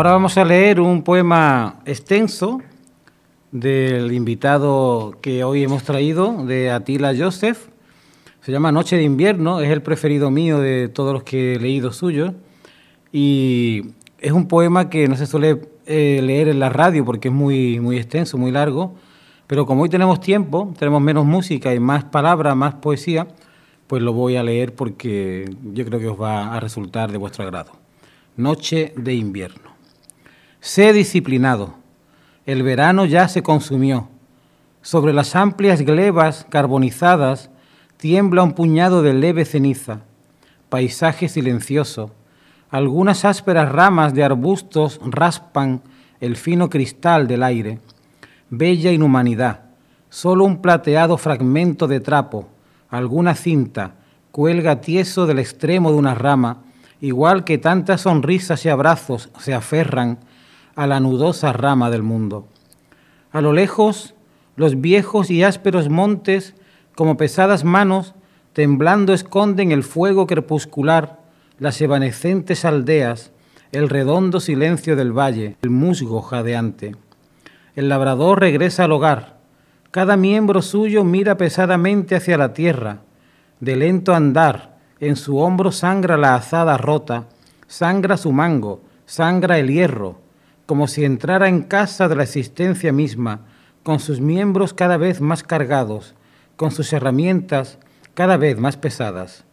Ahora 0.00 0.12
vamos 0.12 0.38
a 0.38 0.46
leer 0.46 0.80
un 0.80 1.02
poema 1.02 1.82
extenso 1.84 2.62
del 3.52 4.12
invitado 4.12 5.18
que 5.20 5.44
hoy 5.44 5.62
hemos 5.62 5.82
traído, 5.82 6.46
de 6.46 6.70
Atila 6.70 7.12
Joseph. 7.14 7.68
Se 8.40 8.50
llama 8.50 8.72
Noche 8.72 8.96
de 8.96 9.02
invierno, 9.02 9.60
es 9.60 9.68
el 9.68 9.82
preferido 9.82 10.30
mío 10.30 10.58
de 10.58 10.88
todos 10.88 11.12
los 11.12 11.22
que 11.22 11.52
he 11.52 11.58
leído 11.58 11.92
suyo. 11.92 12.32
Y 13.12 13.90
es 14.18 14.32
un 14.32 14.48
poema 14.48 14.88
que 14.88 15.06
no 15.06 15.16
se 15.16 15.26
suele 15.26 15.60
eh, 15.84 16.20
leer 16.22 16.48
en 16.48 16.60
la 16.60 16.70
radio 16.70 17.04
porque 17.04 17.28
es 17.28 17.34
muy, 17.34 17.78
muy 17.78 17.98
extenso, 17.98 18.38
muy 18.38 18.52
largo. 18.52 18.94
Pero 19.46 19.66
como 19.66 19.82
hoy 19.82 19.90
tenemos 19.90 20.18
tiempo, 20.18 20.72
tenemos 20.78 21.02
menos 21.02 21.26
música 21.26 21.74
y 21.74 21.78
más 21.78 22.04
palabras, 22.04 22.56
más 22.56 22.72
poesía, 22.76 23.28
pues 23.86 24.02
lo 24.02 24.14
voy 24.14 24.36
a 24.36 24.42
leer 24.42 24.74
porque 24.74 25.44
yo 25.74 25.84
creo 25.84 26.00
que 26.00 26.08
os 26.08 26.18
va 26.18 26.56
a 26.56 26.58
resultar 26.58 27.12
de 27.12 27.18
vuestro 27.18 27.44
agrado. 27.44 27.72
Noche 28.38 28.94
de 28.96 29.12
invierno. 29.12 29.69
Sé 30.62 30.92
disciplinado. 30.92 31.72
El 32.44 32.62
verano 32.62 33.06
ya 33.06 33.28
se 33.28 33.42
consumió. 33.42 34.10
Sobre 34.82 35.14
las 35.14 35.34
amplias 35.34 35.80
glebas 35.80 36.46
carbonizadas 36.50 37.48
tiembla 37.96 38.42
un 38.42 38.52
puñado 38.52 39.00
de 39.00 39.14
leve 39.14 39.46
ceniza. 39.46 40.00
Paisaje 40.68 41.30
silencioso. 41.30 42.10
Algunas 42.68 43.24
ásperas 43.24 43.72
ramas 43.72 44.12
de 44.12 44.22
arbustos 44.22 45.00
raspan 45.02 45.80
el 46.20 46.36
fino 46.36 46.68
cristal 46.68 47.26
del 47.26 47.42
aire. 47.42 47.78
Bella 48.50 48.92
inhumanidad. 48.92 49.62
Solo 50.10 50.44
un 50.44 50.60
plateado 50.60 51.16
fragmento 51.16 51.88
de 51.88 52.00
trapo, 52.00 52.50
alguna 52.90 53.34
cinta, 53.34 53.94
cuelga 54.30 54.82
tieso 54.82 55.26
del 55.26 55.38
extremo 55.38 55.90
de 55.90 55.96
una 55.96 56.14
rama, 56.14 56.64
igual 57.00 57.44
que 57.44 57.56
tantas 57.56 58.02
sonrisas 58.02 58.66
y 58.66 58.68
abrazos 58.68 59.30
se 59.38 59.54
aferran 59.54 60.18
a 60.74 60.86
la 60.86 61.00
nudosa 61.00 61.52
rama 61.52 61.90
del 61.90 62.02
mundo. 62.02 62.46
A 63.32 63.40
lo 63.40 63.52
lejos, 63.52 64.14
los 64.56 64.80
viejos 64.80 65.30
y 65.30 65.42
ásperos 65.42 65.88
montes, 65.88 66.54
como 66.94 67.16
pesadas 67.16 67.64
manos, 67.64 68.14
temblando 68.52 69.12
esconden 69.12 69.72
el 69.72 69.84
fuego 69.84 70.26
crepuscular, 70.26 71.20
las 71.58 71.80
evanescentes 71.80 72.64
aldeas, 72.64 73.32
el 73.72 73.88
redondo 73.88 74.40
silencio 74.40 74.96
del 74.96 75.16
valle, 75.16 75.56
el 75.62 75.70
musgo 75.70 76.22
jadeante. 76.22 76.96
El 77.76 77.88
labrador 77.88 78.40
regresa 78.40 78.84
al 78.84 78.92
hogar. 78.92 79.38
Cada 79.90 80.16
miembro 80.16 80.62
suyo 80.62 81.04
mira 81.04 81.36
pesadamente 81.36 82.16
hacia 82.16 82.36
la 82.36 82.52
tierra. 82.52 82.98
De 83.60 83.76
lento 83.76 84.14
andar, 84.14 84.78
en 84.98 85.16
su 85.16 85.38
hombro 85.38 85.70
sangra 85.72 86.16
la 86.16 86.34
azada 86.34 86.76
rota, 86.76 87.26
sangra 87.66 88.16
su 88.16 88.32
mango, 88.32 88.82
sangra 89.06 89.58
el 89.58 89.68
hierro, 89.68 90.19
como 90.70 90.86
si 90.86 91.04
entrara 91.04 91.48
en 91.48 91.62
casa 91.62 92.06
de 92.06 92.14
la 92.14 92.22
existencia 92.22 92.92
misma, 92.92 93.40
con 93.82 93.98
sus 93.98 94.20
miembros 94.20 94.72
cada 94.72 94.98
vez 94.98 95.20
más 95.20 95.42
cargados, 95.42 96.14
con 96.54 96.70
sus 96.70 96.92
herramientas 96.92 97.80
cada 98.14 98.36
vez 98.36 98.56
más 98.56 98.76
pesadas. 98.76 99.44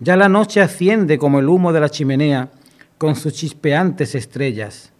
Ya 0.00 0.16
la 0.16 0.30
noche 0.30 0.62
asciende 0.62 1.18
como 1.18 1.38
el 1.38 1.50
humo 1.50 1.74
de 1.74 1.80
la 1.80 1.90
chimenea, 1.90 2.48
con 2.96 3.14
sus 3.14 3.34
chispeantes 3.34 4.14
estrellas. 4.14 4.94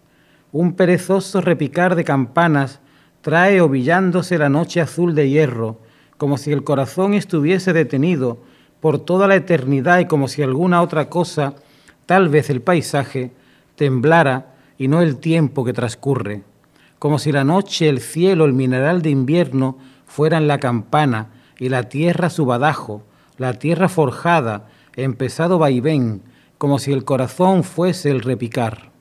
Un 0.51 0.73
perezoso 0.73 1.41
repicar 1.41 1.95
de 1.95 2.03
campanas 2.03 2.79
trae 3.21 3.59
ovillándose 3.59 4.37
la 4.37 4.49
noche 4.49 4.81
azul 4.81 5.15
de 5.15 5.31
hierro, 5.31 5.81
como 6.17 6.37
si 6.37 6.51
el 6.51 6.63
corazón 6.63 7.15
estuviese 7.15 7.73
detenido 7.73 8.37
por 8.81 8.99
toda 8.99 9.27
la 9.27 9.35
eternidad 9.35 9.97
y 9.97 10.05
como 10.05 10.27
si 10.27 10.43
alguna 10.43 10.83
otra 10.83 11.09
cosa, 11.09 11.55
tal 12.05 12.29
vez 12.29 12.51
el 12.51 12.61
paisaje, 12.61 13.31
temblara 13.75 14.51
y 14.77 14.87
no 14.87 15.01
el 15.01 15.17
tiempo 15.17 15.63
que 15.63 15.73
transcurre, 15.73 16.43
como 16.99 17.19
si 17.19 17.31
la 17.31 17.43
noche, 17.43 17.89
el 17.89 17.99
cielo, 17.99 18.45
el 18.45 18.53
mineral 18.53 19.01
de 19.01 19.09
invierno 19.09 19.77
fueran 20.05 20.47
la 20.47 20.59
campana 20.59 21.29
y 21.59 21.69
la 21.69 21.83
tierra 21.83 22.29
su 22.29 22.45
badajo, 22.45 23.03
la 23.37 23.53
tierra 23.53 23.89
forjada, 23.89 24.67
empezado 24.95 25.59
vaivén, 25.59 26.21
como 26.57 26.79
si 26.79 26.93
el 26.93 27.03
corazón 27.03 27.63
fuese 27.63 28.11
el 28.11 28.21
repicar. 28.21 28.91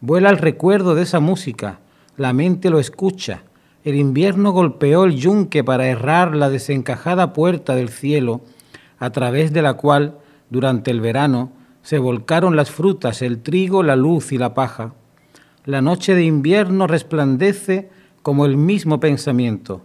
Vuela 0.00 0.30
el 0.30 0.38
recuerdo 0.38 0.94
de 0.94 1.02
esa 1.02 1.20
música, 1.20 1.80
la 2.16 2.32
mente 2.32 2.70
lo 2.70 2.78
escucha, 2.78 3.42
el 3.84 3.94
invierno 3.94 4.52
golpeó 4.52 5.04
el 5.04 5.16
yunque 5.16 5.64
para 5.64 5.86
errar 5.86 6.34
la 6.34 6.50
desencajada 6.50 7.32
puerta 7.32 7.74
del 7.74 7.88
cielo, 7.88 8.42
a 8.98 9.10
través 9.10 9.52
de 9.52 9.62
la 9.62 9.74
cual, 9.74 10.18
durante 10.50 10.90
el 10.90 11.00
verano, 11.00 11.50
se 11.88 11.98
volcaron 11.98 12.54
las 12.54 12.70
frutas, 12.70 13.22
el 13.22 13.40
trigo, 13.40 13.82
la 13.82 13.96
luz 13.96 14.32
y 14.32 14.36
la 14.36 14.52
paja. 14.52 14.92
La 15.64 15.80
noche 15.80 16.14
de 16.14 16.22
invierno 16.22 16.86
resplandece 16.86 17.88
como 18.20 18.44
el 18.44 18.58
mismo 18.58 19.00
pensamiento. 19.00 19.80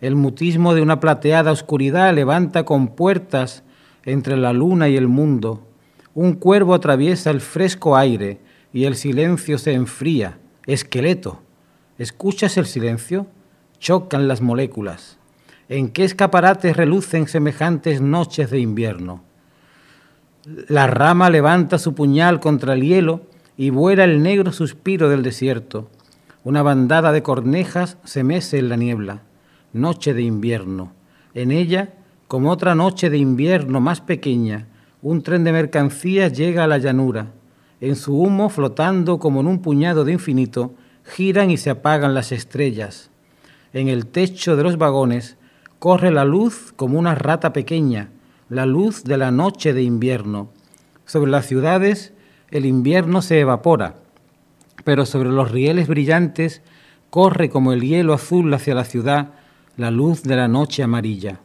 El 0.00 0.16
mutismo 0.16 0.72
de 0.72 0.80
una 0.80 1.00
plateada 1.00 1.52
oscuridad 1.52 2.14
levanta 2.14 2.64
con 2.64 2.96
puertas 2.96 3.62
entre 4.06 4.38
la 4.38 4.54
luna 4.54 4.88
y 4.88 4.96
el 4.96 5.06
mundo. 5.06 5.68
Un 6.14 6.32
cuervo 6.32 6.72
atraviesa 6.72 7.30
el 7.30 7.42
fresco 7.42 7.98
aire 7.98 8.40
y 8.72 8.84
el 8.84 8.96
silencio 8.96 9.58
se 9.58 9.74
enfría. 9.74 10.38
Esqueleto. 10.64 11.42
¿Escuchas 11.98 12.56
el 12.56 12.64
silencio? 12.64 13.26
Chocan 13.78 14.28
las 14.28 14.40
moléculas. 14.40 15.18
¿En 15.68 15.90
qué 15.90 16.04
escaparates 16.04 16.74
relucen 16.74 17.28
semejantes 17.28 18.00
noches 18.00 18.50
de 18.50 18.60
invierno? 18.60 19.27
La 20.44 20.86
rama 20.86 21.30
levanta 21.30 21.78
su 21.78 21.94
puñal 21.94 22.38
contra 22.38 22.74
el 22.74 22.82
hielo 22.82 23.22
y 23.56 23.70
vuela 23.70 24.04
el 24.04 24.22
negro 24.22 24.52
suspiro 24.52 25.08
del 25.08 25.22
desierto. 25.22 25.90
Una 26.44 26.62
bandada 26.62 27.10
de 27.10 27.22
cornejas 27.22 27.98
se 28.04 28.22
mece 28.22 28.58
en 28.58 28.68
la 28.68 28.76
niebla. 28.76 29.22
Noche 29.72 30.14
de 30.14 30.22
invierno. 30.22 30.92
En 31.34 31.50
ella, 31.50 31.92
como 32.28 32.50
otra 32.50 32.76
noche 32.76 33.10
de 33.10 33.18
invierno 33.18 33.80
más 33.80 34.00
pequeña, 34.00 34.68
un 35.02 35.22
tren 35.22 35.42
de 35.42 35.52
mercancías 35.52 36.32
llega 36.32 36.64
a 36.64 36.68
la 36.68 36.78
llanura. 36.78 37.32
En 37.80 37.96
su 37.96 38.16
humo, 38.16 38.48
flotando 38.48 39.18
como 39.18 39.40
en 39.40 39.48
un 39.48 39.60
puñado 39.60 40.04
de 40.04 40.12
infinito, 40.12 40.72
giran 41.04 41.50
y 41.50 41.56
se 41.56 41.70
apagan 41.70 42.14
las 42.14 42.30
estrellas. 42.30 43.10
En 43.72 43.88
el 43.88 44.06
techo 44.06 44.56
de 44.56 44.62
los 44.62 44.78
vagones 44.78 45.36
corre 45.80 46.12
la 46.12 46.24
luz 46.24 46.72
como 46.76 46.98
una 46.98 47.14
rata 47.14 47.52
pequeña, 47.52 48.10
la 48.48 48.64
luz 48.64 49.04
de 49.04 49.18
la 49.18 49.30
noche 49.30 49.74
de 49.74 49.82
invierno. 49.82 50.48
Sobre 51.04 51.30
las 51.30 51.46
ciudades 51.46 52.12
el 52.50 52.64
invierno 52.64 53.20
se 53.20 53.40
evapora, 53.40 53.96
pero 54.84 55.04
sobre 55.04 55.28
los 55.28 55.50
rieles 55.50 55.86
brillantes 55.86 56.62
corre 57.10 57.50
como 57.50 57.72
el 57.72 57.82
hielo 57.82 58.14
azul 58.14 58.52
hacia 58.54 58.74
la 58.74 58.84
ciudad 58.84 59.30
la 59.76 59.90
luz 59.90 60.22
de 60.22 60.34
la 60.34 60.48
noche 60.48 60.82
amarilla. 60.82 61.40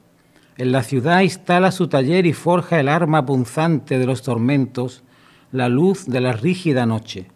En 0.58 0.72
la 0.72 0.84
ciudad 0.84 1.22
instala 1.22 1.72
su 1.72 1.88
taller 1.88 2.26
y 2.26 2.34
forja 2.34 2.80
el 2.80 2.88
arma 2.88 3.26
punzante 3.26 4.00
de 4.00 4.06
los 4.06 4.22
tormentos, 4.22 5.04
la 5.52 5.68
luz 5.68 6.06
de 6.06 6.22
la 6.22 6.32
rígida 6.32 6.86
noche. 6.86 7.28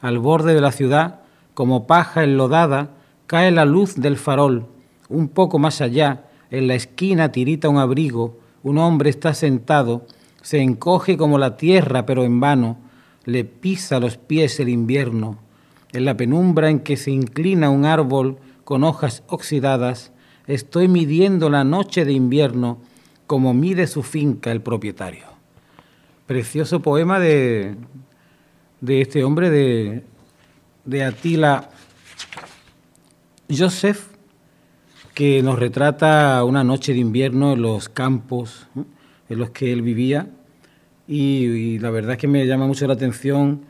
Al 0.00 0.18
borde 0.18 0.54
de 0.54 0.60
la 0.60 0.72
ciudad, 0.72 1.20
como 1.54 1.86
paja 1.86 2.24
enlodada, 2.24 2.90
cae 3.26 3.50
la 3.50 3.64
luz 3.64 3.96
del 3.96 4.16
farol. 4.16 4.66
Un 5.08 5.28
poco 5.28 5.58
más 5.58 5.80
allá, 5.80 6.24
en 6.50 6.66
la 6.66 6.74
esquina 6.74 7.30
tirita 7.30 7.68
un 7.68 7.78
abrigo, 7.78 8.41
un 8.62 8.78
hombre 8.78 9.10
está 9.10 9.34
sentado, 9.34 10.06
se 10.42 10.60
encoge 10.60 11.16
como 11.16 11.38
la 11.38 11.56
tierra, 11.56 12.06
pero 12.06 12.24
en 12.24 12.40
vano, 12.40 12.78
le 13.24 13.44
pisa 13.44 14.00
los 14.00 14.16
pies 14.16 14.58
el 14.60 14.68
invierno. 14.68 15.38
En 15.92 16.04
la 16.04 16.16
penumbra 16.16 16.70
en 16.70 16.80
que 16.80 16.96
se 16.96 17.10
inclina 17.10 17.70
un 17.70 17.84
árbol 17.84 18.38
con 18.64 18.84
hojas 18.84 19.22
oxidadas, 19.28 20.12
estoy 20.46 20.88
midiendo 20.88 21.50
la 21.50 21.64
noche 21.64 22.04
de 22.04 22.12
invierno 22.12 22.78
como 23.26 23.54
mide 23.54 23.86
su 23.86 24.02
finca 24.02 24.50
el 24.52 24.60
propietario. 24.60 25.26
Precioso 26.26 26.80
poema 26.80 27.18
de, 27.18 27.76
de 28.80 29.00
este 29.00 29.24
hombre, 29.24 29.50
de, 29.50 30.04
de 30.84 31.04
Atila 31.04 31.70
Joseph, 33.50 34.11
que 35.14 35.42
nos 35.42 35.58
retrata 35.58 36.42
una 36.44 36.64
noche 36.64 36.92
de 36.92 37.00
invierno 37.00 37.52
en 37.52 37.62
los 37.62 37.88
campos 37.88 38.66
en 39.28 39.38
los 39.38 39.50
que 39.50 39.72
él 39.72 39.82
vivía. 39.82 40.28
Y, 41.06 41.78
la 41.80 41.90
verdad 41.90 42.12
es 42.12 42.18
que 42.18 42.28
me 42.28 42.46
llama 42.46 42.66
mucho 42.66 42.86
la 42.86 42.94
atención 42.94 43.62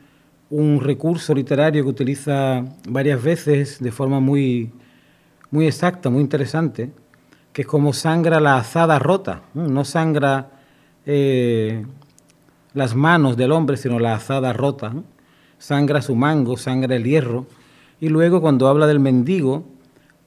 un 0.49 0.81
recurso 0.81 1.33
literario 1.33 1.83
que 1.83 1.89
utiliza 1.89 2.63
varias 2.87 3.21
veces 3.21 3.79
de 3.79 3.91
forma 3.91 4.19
muy, 4.19 4.71
muy 5.51 5.65
exacta, 5.65 6.09
muy 6.09 6.21
interesante, 6.21 6.91
que 7.51 7.63
es 7.63 7.67
como 7.67 7.91
sangra 7.91 8.39
la 8.39 8.57
azada 8.57 8.99
rota, 8.99 9.41
no 9.53 9.83
sangra 9.83 10.51
eh, 11.05 11.85
las 12.73 12.95
manos 12.95 13.35
del 13.35 13.51
hombre, 13.51 13.77
sino 13.77 13.99
la 13.99 14.15
azada 14.15 14.53
rota, 14.53 14.93
sangra 15.57 16.01
su 16.01 16.15
mango, 16.15 16.55
sangra 16.55 16.95
el 16.95 17.03
hierro, 17.03 17.47
y 17.99 18.09
luego 18.09 18.39
cuando 18.39 18.67
habla 18.67 18.85
del 18.85 18.99
mendigo, 18.99 19.65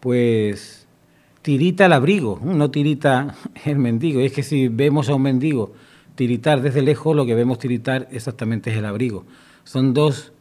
pues 0.01 0.86
tirita 1.47 1.87
el 1.87 1.93
abrigo, 1.93 2.41
no 2.43 2.73
tirita 2.73 3.37
el 3.65 3.79
mendigo, 3.79 4.19
es 4.19 4.33
que 4.33 4.43
si 4.43 4.67
vemos 4.67 5.09
a 5.09 5.15
un 5.15 5.23
mendigo 5.23 5.75
tiritar 6.17 6.61
desde 6.61 6.83
lejos, 6.83 7.15
lo 7.15 7.25
que 7.25 7.37
vemos 7.37 7.61
tiritar 7.61 8.09
exactamente 8.11 8.73
es 8.73 8.79
el 8.79 8.85
abrigo. 8.85 9.25
Son 9.63 9.95
dos, 9.95 10.33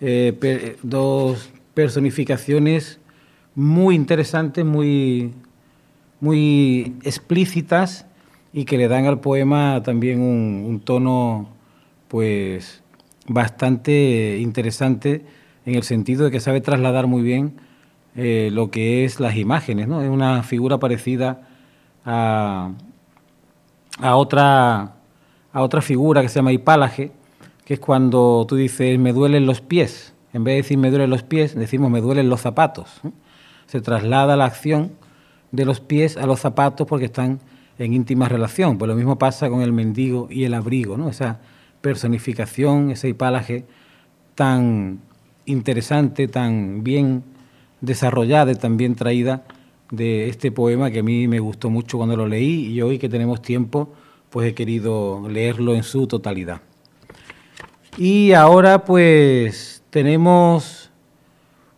eh, 0.00 0.78
dos 0.82 1.50
personificaciones 1.74 3.00
muy 3.54 3.94
interesantes, 3.94 4.64
muy, 4.64 5.34
muy 6.20 6.96
explícitas 7.02 8.06
y 8.54 8.64
que 8.64 8.78
le 8.78 8.88
dan 8.88 9.04
al 9.04 9.20
poema 9.20 9.82
también 9.82 10.22
un, 10.22 10.64
un 10.66 10.80
tono 10.80 11.50
pues 12.08 12.82
bastante 13.26 14.38
interesante 14.40 15.22
en 15.66 15.74
el 15.74 15.82
sentido 15.82 16.24
de 16.24 16.30
que 16.30 16.40
sabe 16.40 16.62
trasladar 16.62 17.08
muy 17.08 17.20
bien 17.20 17.60
eh, 18.16 18.50
lo 18.52 18.70
que 18.70 19.04
es 19.04 19.20
las 19.20 19.36
imágenes, 19.36 19.88
¿no? 19.88 20.02
Es 20.02 20.08
una 20.08 20.42
figura 20.42 20.78
parecida 20.78 21.48
a, 22.04 22.72
a, 24.00 24.16
otra, 24.16 24.94
a 25.52 25.62
otra 25.62 25.80
figura 25.80 26.22
que 26.22 26.28
se 26.28 26.36
llama 26.36 26.52
hipálaje, 26.52 27.12
que 27.64 27.74
es 27.74 27.80
cuando 27.80 28.44
tú 28.48 28.56
dices 28.56 28.98
me 28.98 29.12
duelen 29.12 29.46
los 29.46 29.60
pies. 29.60 30.14
En 30.32 30.44
vez 30.44 30.52
de 30.52 30.56
decir 30.62 30.78
me 30.78 30.90
duelen 30.90 31.10
los 31.10 31.22
pies, 31.22 31.54
decimos 31.54 31.90
me 31.90 32.00
duelen 32.00 32.28
los 32.28 32.40
zapatos. 32.40 33.00
se 33.66 33.80
traslada 33.80 34.36
la 34.36 34.46
acción 34.46 34.92
de 35.52 35.64
los 35.64 35.80
pies 35.80 36.16
a 36.16 36.26
los 36.26 36.40
zapatos 36.40 36.86
porque 36.86 37.06
están 37.06 37.40
en 37.78 37.94
íntima 37.94 38.28
relación. 38.28 38.78
Pues 38.78 38.88
lo 38.88 38.94
mismo 38.94 39.18
pasa 39.18 39.48
con 39.48 39.62
el 39.62 39.72
mendigo 39.72 40.28
y 40.30 40.44
el 40.44 40.54
abrigo, 40.54 40.96
¿no? 40.96 41.08
Esa 41.08 41.38
personificación, 41.80 42.90
ese 42.90 43.08
hipálaje 43.08 43.64
tan 44.34 45.00
interesante, 45.46 46.28
tan 46.28 46.82
bien 46.84 47.24
desarrollada 47.80 48.52
y 48.52 48.56
tan 48.56 48.76
bien 48.76 48.94
traída 48.94 49.44
de 49.90 50.28
este 50.28 50.52
poema 50.52 50.90
que 50.90 51.00
a 51.00 51.02
mí 51.02 51.26
me 51.28 51.40
gustó 51.40 51.70
mucho 51.70 51.98
cuando 51.98 52.16
lo 52.16 52.26
leí 52.26 52.66
y 52.66 52.80
hoy 52.82 52.98
que 52.98 53.08
tenemos 53.08 53.42
tiempo, 53.42 53.92
pues 54.30 54.48
he 54.48 54.54
querido 54.54 55.28
leerlo 55.28 55.74
en 55.74 55.82
su 55.82 56.06
totalidad. 56.06 56.60
Y 57.98 58.32
ahora 58.32 58.84
pues 58.84 59.82
tenemos 59.90 60.90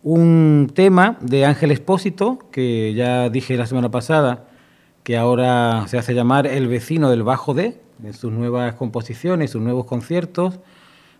un 0.03 0.71
tema 0.73 1.17
de 1.21 1.45
Ángel 1.45 1.71
Espósito, 1.71 2.39
que 2.51 2.93
ya 2.93 3.29
dije 3.29 3.57
la 3.57 3.65
semana 3.65 3.89
pasada, 3.89 4.45
que 5.03 5.17
ahora 5.17 5.85
se 5.87 5.97
hace 5.97 6.13
llamar 6.13 6.45
El 6.45 6.67
vecino 6.67 7.09
del 7.09 7.23
Bajo 7.23 7.53
D, 7.53 7.79
en 8.03 8.13
sus 8.13 8.31
nuevas 8.31 8.75
composiciones, 8.75 9.51
sus 9.51 9.61
nuevos 9.61 9.85
conciertos, 9.85 10.59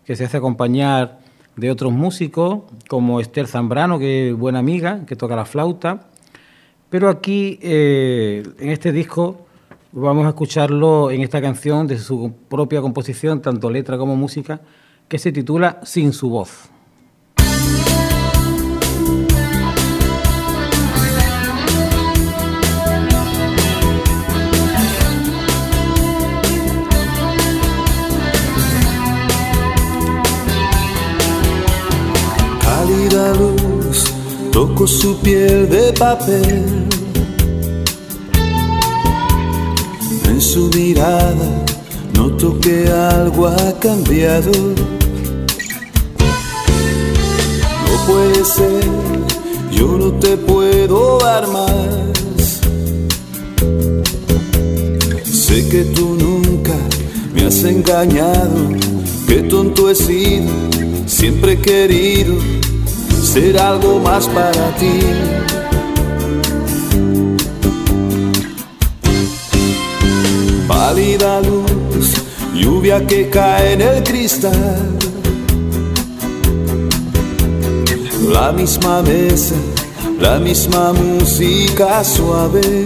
que 0.05 0.15
se 0.15 0.25
hace 0.25 0.37
acompañar 0.37 1.19
de 1.55 1.71
otros 1.71 1.91
músicos, 1.91 2.61
como 2.87 3.19
Esther 3.19 3.47
Zambrano, 3.47 3.99
que 3.99 4.29
es 4.29 4.35
buena 4.35 4.59
amiga, 4.59 5.05
que 5.05 5.15
toca 5.15 5.35
la 5.35 5.45
flauta. 5.45 6.09
Pero 6.89 7.09
aquí, 7.09 7.59
eh, 7.61 8.43
en 8.59 8.69
este 8.69 8.91
disco, 8.91 9.45
vamos 9.91 10.25
a 10.25 10.29
escucharlo 10.29 11.11
en 11.11 11.21
esta 11.21 11.41
canción 11.41 11.87
de 11.87 11.97
su 11.99 12.33
propia 12.49 12.81
composición, 12.81 13.41
tanto 13.41 13.69
letra 13.69 13.97
como 13.97 14.15
música, 14.15 14.61
que 15.07 15.19
se 15.19 15.31
titula 15.31 15.79
Sin 15.83 16.13
su 16.13 16.29
voz. 16.29 16.72
Toco 34.67 34.87
su 34.87 35.17
piel 35.17 35.67
de 35.69 35.91
papel. 35.91 36.63
En 40.29 40.39
su 40.39 40.69
mirada 40.69 41.49
noto 42.13 42.57
que 42.61 42.87
algo 42.87 43.47
ha 43.47 43.79
cambiado. 43.79 44.51
No 47.87 47.95
puede 48.07 48.45
ser, 48.45 48.85
yo 49.69 49.87
no 49.97 50.13
te 50.23 50.37
puedo 50.37 51.17
dar 51.19 51.45
más. 51.47 52.61
Sé 55.25 55.67
que 55.67 55.83
tú 55.95 56.15
nunca 56.25 56.75
me 57.33 57.47
has 57.47 57.63
engañado, 57.65 58.59
qué 59.27 59.41
tonto 59.43 59.89
he 59.89 59.95
sido, 59.95 60.51
siempre 61.05 61.53
he 61.53 61.59
querido 61.59 62.62
ser 63.33 63.59
algo 63.59 63.99
más 63.99 64.27
para 64.27 64.65
ti. 64.75 64.99
Pálida 70.67 71.41
luz, 71.41 72.13
lluvia 72.53 73.03
que 73.07 73.31
cae 73.31 73.73
en 73.73 73.81
el 73.81 74.03
cristal. 74.03 74.99
La 78.31 78.51
misma 78.51 79.01
mesa, 79.01 79.55
la 80.19 80.37
misma 80.37 80.93
música 80.93 82.03
suave. 82.03 82.85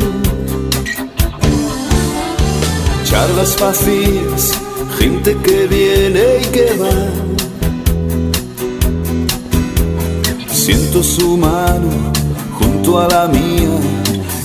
Charlas 3.04 3.60
vacías, 3.60 4.54
gente 4.98 5.36
que 5.44 5.68
viene 5.68 6.24
y 6.42 6.46
que 6.56 6.68
va. 6.82 7.37
Siento 10.98 11.22
su 11.22 11.38
mano 11.38 11.90
junto 12.58 13.00
a 13.00 13.08
la 13.08 13.28
mía, 13.28 13.70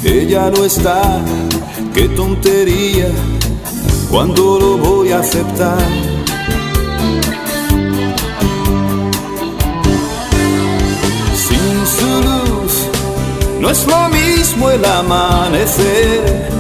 ella 0.05 0.51
no 0.51 0.67
está, 0.67 1.19
qué 1.95 2.11
tontería, 2.11 3.09
cuando 4.11 4.59
lo 4.59 4.77
voy 4.77 5.13
a 5.13 5.21
aceptar. 5.21 5.79
Sin 11.35 11.87
su 11.97 12.11
luz, 12.29 12.89
no 13.59 13.71
es 13.71 13.87
lo 13.87 14.09
mismo 14.11 14.69
el 14.71 14.85
amanecer. 14.85 16.51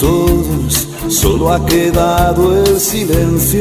Todos, 0.00 0.88
solo 1.08 1.52
ha 1.52 1.64
quedado 1.66 2.64
el 2.64 2.80
silencio. 2.80 3.60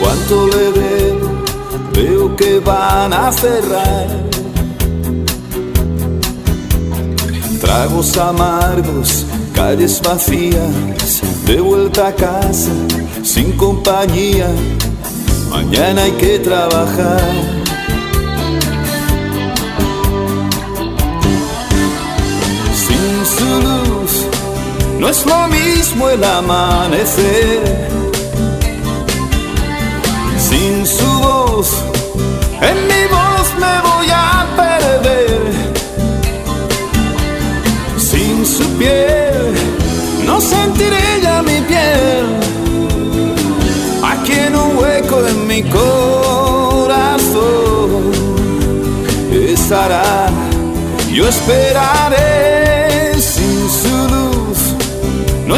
¿Cuánto 0.00 0.46
le 0.46 0.80
debo? 0.80 1.30
Veo 1.92 2.36
que 2.36 2.60
van 2.60 3.12
a 3.12 3.32
cerrar. 3.32 4.06
Tragos 7.60 8.16
amargos, 8.16 9.26
calles 9.54 10.00
vacías, 10.02 11.22
de 11.46 11.60
vuelta 11.60 12.08
a 12.08 12.14
casa, 12.14 12.70
sin 13.24 13.52
compañía. 13.52 14.48
Mañana 15.50 16.04
hay 16.04 16.12
que 16.12 16.38
trabajar. 16.38 17.59
Es 25.10 25.26
lo 25.26 25.48
mismo 25.48 26.08
el 26.08 26.22
amanecer. 26.22 27.88
Sin 30.38 30.86
su 30.86 31.10
voz, 31.18 31.68
en 32.60 32.86
mi 32.90 33.02
voz 33.16 33.46
me 33.62 33.74
voy 33.88 34.06
a 34.12 34.46
perder. 34.56 35.40
Sin 37.98 38.46
su 38.46 38.64
piel, 38.78 39.54
no 40.26 40.40
sentiré 40.40 41.20
ya 41.22 41.42
mi 41.42 41.60
piel. 41.70 42.26
Aquí 44.12 44.32
en 44.46 44.54
un 44.54 44.76
hueco 44.78 45.26
en 45.26 45.46
mi 45.46 45.62
corazón 45.64 47.10
estará. 49.32 50.28
Yo 51.12 51.26
esperaré 51.26 52.29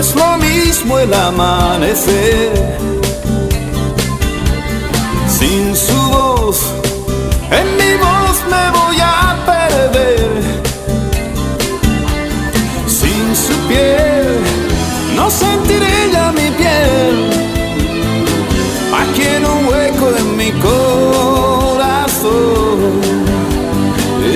es 0.03 0.15
lo 0.17 0.37
mismo 0.39 0.99
el 0.99 1.15
amanecer 1.15 2.53
sin 5.39 5.77
su 5.77 6.01
voz. 6.11 6.59
En 7.61 7.67
mi 7.81 7.93
voz 8.07 8.37
me 8.53 8.65
voy 8.79 8.99
a 9.01 9.37
perder. 9.51 10.31
Sin 12.99 13.25
su 13.45 13.55
piel, 13.69 14.41
no 15.15 15.31
sentiré 15.31 15.95
ya 16.13 16.33
mi 16.33 16.49
piel. 16.61 17.17
Aquí 19.01 19.25
en 19.37 19.43
un 19.55 19.61
hueco 19.69 20.07
en 20.21 20.29
mi 20.37 20.51
corazón 20.69 22.01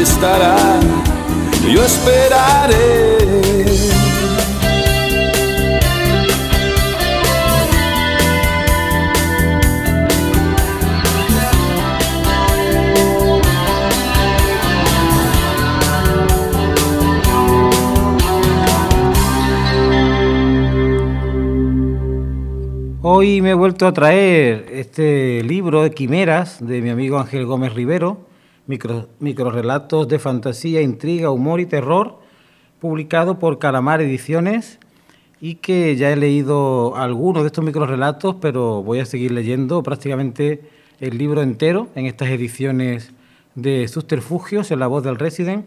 estará. 0.00 0.56
Yo 1.74 1.80
esperaré. 1.82 3.05
Hoy 23.18 23.40
me 23.40 23.52
he 23.52 23.54
vuelto 23.54 23.86
a 23.86 23.94
traer 23.94 24.66
este 24.70 25.42
libro 25.42 25.82
de 25.82 25.90
quimeras 25.90 26.58
de 26.60 26.82
mi 26.82 26.90
amigo 26.90 27.18
Ángel 27.18 27.46
Gómez 27.46 27.72
Rivero, 27.72 28.26
micro, 28.66 29.08
microrelatos 29.20 30.06
de 30.06 30.18
fantasía, 30.18 30.82
intriga, 30.82 31.30
humor 31.30 31.60
y 31.60 31.64
terror, 31.64 32.20
publicado 32.78 33.38
por 33.38 33.58
Calamar 33.58 34.02
Ediciones 34.02 34.78
y 35.40 35.54
que 35.54 35.96
ya 35.96 36.12
he 36.12 36.16
leído 36.16 36.94
algunos 36.94 37.42
de 37.42 37.46
estos 37.46 37.64
microrelatos, 37.64 38.36
pero 38.38 38.82
voy 38.82 38.98
a 38.98 39.06
seguir 39.06 39.32
leyendo 39.32 39.82
prácticamente 39.82 40.60
el 41.00 41.16
libro 41.16 41.40
entero 41.40 41.88
en 41.94 42.04
estas 42.04 42.28
ediciones 42.28 43.12
de 43.54 43.88
Susterfugios 43.88 44.70
en 44.70 44.78
la 44.78 44.88
voz 44.88 45.02
del 45.02 45.16
Resident, 45.16 45.64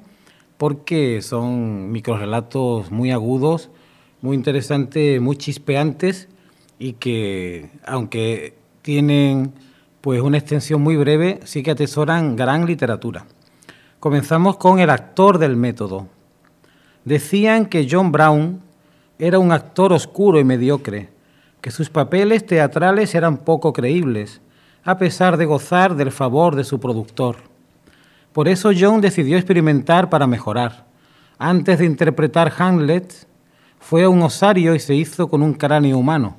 porque 0.59 1.23
son 1.23 1.91
microrelatos 1.91 2.91
muy 2.91 3.09
agudos, 3.09 3.71
muy 4.21 4.37
interesantes, 4.37 5.19
muy 5.19 5.35
chispeantes 5.35 6.29
y 6.79 6.93
que 6.93 7.69
aunque 7.85 8.57
tienen 8.81 9.53
pues 10.01 10.21
una 10.21 10.37
extensión 10.37 10.81
muy 10.81 10.95
breve, 10.95 11.41
sí 11.43 11.61
que 11.61 11.71
atesoran 11.71 12.37
gran 12.37 12.65
literatura. 12.65 13.25
Comenzamos 13.99 14.55
con 14.55 14.79
el 14.79 14.89
actor 14.89 15.37
del 15.37 15.57
método. 15.57 16.07
Decían 17.03 17.65
que 17.65 17.87
John 17.89 18.13
Brown 18.13 18.61
era 19.19 19.39
un 19.39 19.51
actor 19.51 19.91
oscuro 19.91 20.39
y 20.39 20.45
mediocre, 20.45 21.09
que 21.59 21.71
sus 21.71 21.89
papeles 21.89 22.45
teatrales 22.45 23.13
eran 23.13 23.39
poco 23.39 23.73
creíbles, 23.73 24.39
a 24.85 24.97
pesar 24.97 25.35
de 25.35 25.45
gozar 25.45 25.95
del 25.95 26.13
favor 26.13 26.55
de 26.55 26.63
su 26.63 26.79
productor. 26.79 27.35
Por 28.31 28.47
eso 28.47 28.71
John 28.77 29.01
decidió 29.01 29.35
experimentar 29.35 30.09
para 30.09 30.27
mejorar. 30.27 30.85
Antes 31.37 31.79
de 31.79 31.85
interpretar 31.85 32.53
Hamlet, 32.57 33.27
fue 33.79 34.03
a 34.03 34.09
un 34.09 34.21
osario 34.21 34.75
y 34.75 34.79
se 34.79 34.95
hizo 34.95 35.27
con 35.27 35.41
un 35.41 35.53
cráneo 35.53 35.97
humano 35.97 36.37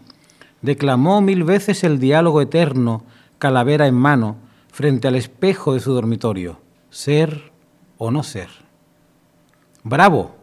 declamó 0.62 1.20
mil 1.20 1.44
veces 1.44 1.84
el 1.84 1.98
diálogo 1.98 2.40
eterno, 2.40 3.04
calavera 3.38 3.86
en 3.86 3.94
mano, 3.94 4.36
frente 4.72 5.08
al 5.08 5.16
espejo 5.16 5.74
de 5.74 5.80
su 5.80 5.92
dormitorio, 5.92 6.60
ser 6.90 7.52
o 7.98 8.10
no 8.10 8.22
ser. 8.22 8.48
Bravo. 9.82 10.36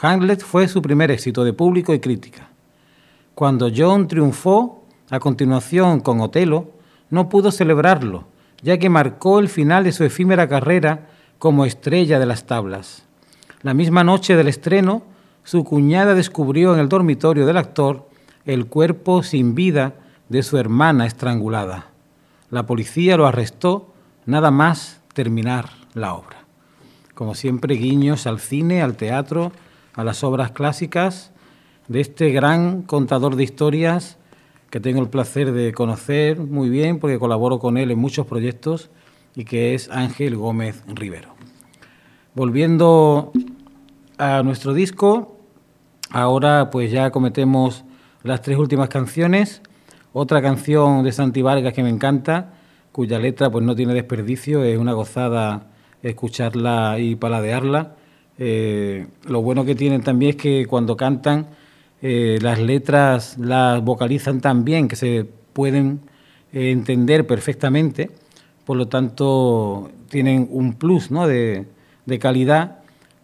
Hamlet 0.00 0.42
fue 0.42 0.68
su 0.68 0.82
primer 0.82 1.10
éxito 1.10 1.42
de 1.44 1.52
público 1.52 1.94
y 1.94 2.00
crítica. 2.00 2.50
Cuando 3.34 3.70
John 3.74 4.08
triunfó, 4.08 4.84
a 5.08 5.20
continuación 5.20 6.00
con 6.00 6.20
Otelo, 6.20 6.72
no 7.10 7.28
pudo 7.28 7.52
celebrarlo, 7.52 8.24
ya 8.62 8.78
que 8.78 8.90
marcó 8.90 9.38
el 9.38 9.48
final 9.48 9.84
de 9.84 9.92
su 9.92 10.04
efímera 10.04 10.48
carrera 10.48 11.08
como 11.38 11.64
estrella 11.64 12.18
de 12.18 12.26
las 12.26 12.46
tablas. 12.46 13.04
La 13.62 13.74
misma 13.74 14.04
noche 14.04 14.36
del 14.36 14.48
estreno, 14.48 15.02
su 15.44 15.64
cuñada 15.64 16.14
descubrió 16.14 16.74
en 16.74 16.80
el 16.80 16.88
dormitorio 16.88 17.46
del 17.46 17.56
actor 17.56 18.08
el 18.46 18.66
cuerpo 18.66 19.22
sin 19.22 19.54
vida 19.54 19.94
de 20.28 20.42
su 20.42 20.56
hermana 20.56 21.06
estrangulada. 21.06 21.88
La 22.50 22.64
policía 22.66 23.16
lo 23.16 23.26
arrestó 23.26 23.92
nada 24.24 24.50
más 24.50 25.00
terminar 25.12 25.70
la 25.94 26.14
obra. 26.14 26.38
Como 27.14 27.34
siempre, 27.34 27.74
guiños 27.74 28.26
al 28.26 28.38
cine, 28.38 28.82
al 28.82 28.96
teatro, 28.96 29.52
a 29.94 30.04
las 30.04 30.22
obras 30.22 30.52
clásicas 30.52 31.32
de 31.88 32.00
este 32.00 32.30
gran 32.30 32.82
contador 32.82 33.36
de 33.36 33.44
historias 33.44 34.18
que 34.70 34.80
tengo 34.80 35.00
el 35.00 35.08
placer 35.08 35.52
de 35.52 35.72
conocer 35.72 36.40
muy 36.40 36.68
bien 36.68 36.98
porque 36.98 37.18
colaboro 37.18 37.58
con 37.58 37.78
él 37.78 37.90
en 37.90 37.98
muchos 37.98 38.26
proyectos 38.26 38.90
y 39.34 39.44
que 39.44 39.74
es 39.74 39.90
Ángel 39.90 40.36
Gómez 40.36 40.82
Rivero. 40.88 41.34
Volviendo 42.34 43.32
a 44.18 44.42
nuestro 44.42 44.74
disco, 44.74 45.38
ahora 46.10 46.70
pues 46.70 46.90
ya 46.90 47.10
cometemos 47.10 47.84
las 48.26 48.42
tres 48.42 48.58
últimas 48.58 48.88
canciones. 48.88 49.62
Otra 50.12 50.42
canción 50.42 51.04
de 51.04 51.12
Santi 51.12 51.42
Vargas 51.42 51.72
que 51.72 51.82
me 51.82 51.90
encanta, 51.90 52.54
cuya 52.92 53.18
letra 53.18 53.50
pues 53.50 53.64
no 53.64 53.76
tiene 53.76 53.94
desperdicio, 53.94 54.64
es 54.64 54.78
una 54.78 54.92
gozada 54.92 55.68
escucharla 56.02 56.98
y 56.98 57.14
paladearla. 57.14 57.94
Eh, 58.38 59.06
lo 59.26 59.42
bueno 59.42 59.64
que 59.64 59.74
tienen 59.74 60.02
también 60.02 60.30
es 60.30 60.36
que 60.36 60.66
cuando 60.66 60.96
cantan 60.96 61.46
eh, 62.02 62.38
las 62.42 62.60
letras 62.60 63.38
las 63.38 63.82
vocalizan 63.82 64.40
tan 64.40 64.64
bien 64.64 64.88
que 64.88 64.96
se 64.96 65.26
pueden 65.52 66.00
eh, 66.52 66.70
entender 66.70 67.26
perfectamente, 67.26 68.10
por 68.64 68.76
lo 68.76 68.88
tanto 68.88 69.90
tienen 70.10 70.48
un 70.50 70.74
plus 70.74 71.10
¿no? 71.10 71.26
de, 71.26 71.66
de 72.04 72.18
calidad 72.18 72.78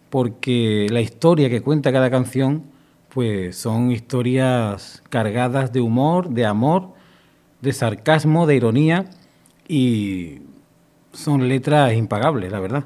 porque 0.09 0.87
la 0.89 1.01
historia 1.01 1.49
que 1.49 1.61
cuenta 1.61 1.91
cada 1.91 2.09
canción 2.09 2.72
pues 3.13 3.55
son 3.55 3.91
historias 3.91 5.03
cargadas 5.09 5.71
de 5.71 5.81
humor, 5.81 6.29
de 6.29 6.45
amor, 6.45 6.89
de 7.61 7.71
sarcasmo, 7.71 8.47
de 8.47 8.55
ironía 8.55 9.05
y 9.67 10.39
son 11.11 11.47
letras 11.47 11.93
impagables, 11.93 12.51
la 12.51 12.59
verdad. 12.59 12.85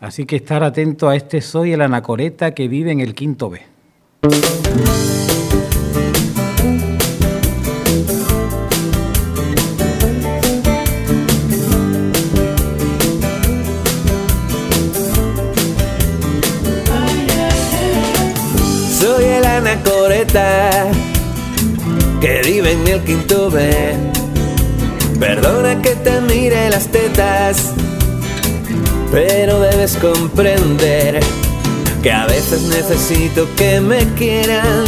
Así 0.00 0.24
que 0.24 0.36
estar 0.36 0.62
atento 0.64 1.08
a 1.08 1.16
este 1.16 1.40
Soy 1.40 1.72
el 1.72 1.82
Anacoreta 1.82 2.54
que 2.54 2.68
vive 2.68 2.92
en 2.92 3.00
el 3.00 3.14
quinto 3.14 3.50
B. 3.50 3.60
quinto 23.08 23.50
B. 23.50 23.58
Perdona 25.18 25.80
que 25.80 25.94
te 25.96 26.20
mire 26.20 26.68
las 26.68 26.88
tetas, 26.88 27.72
pero 29.10 29.60
debes 29.60 29.96
comprender 29.96 31.18
que 32.02 32.12
a 32.12 32.26
veces 32.26 32.60
necesito 32.64 33.48
que 33.56 33.80
me 33.80 34.04
quieran 34.18 34.84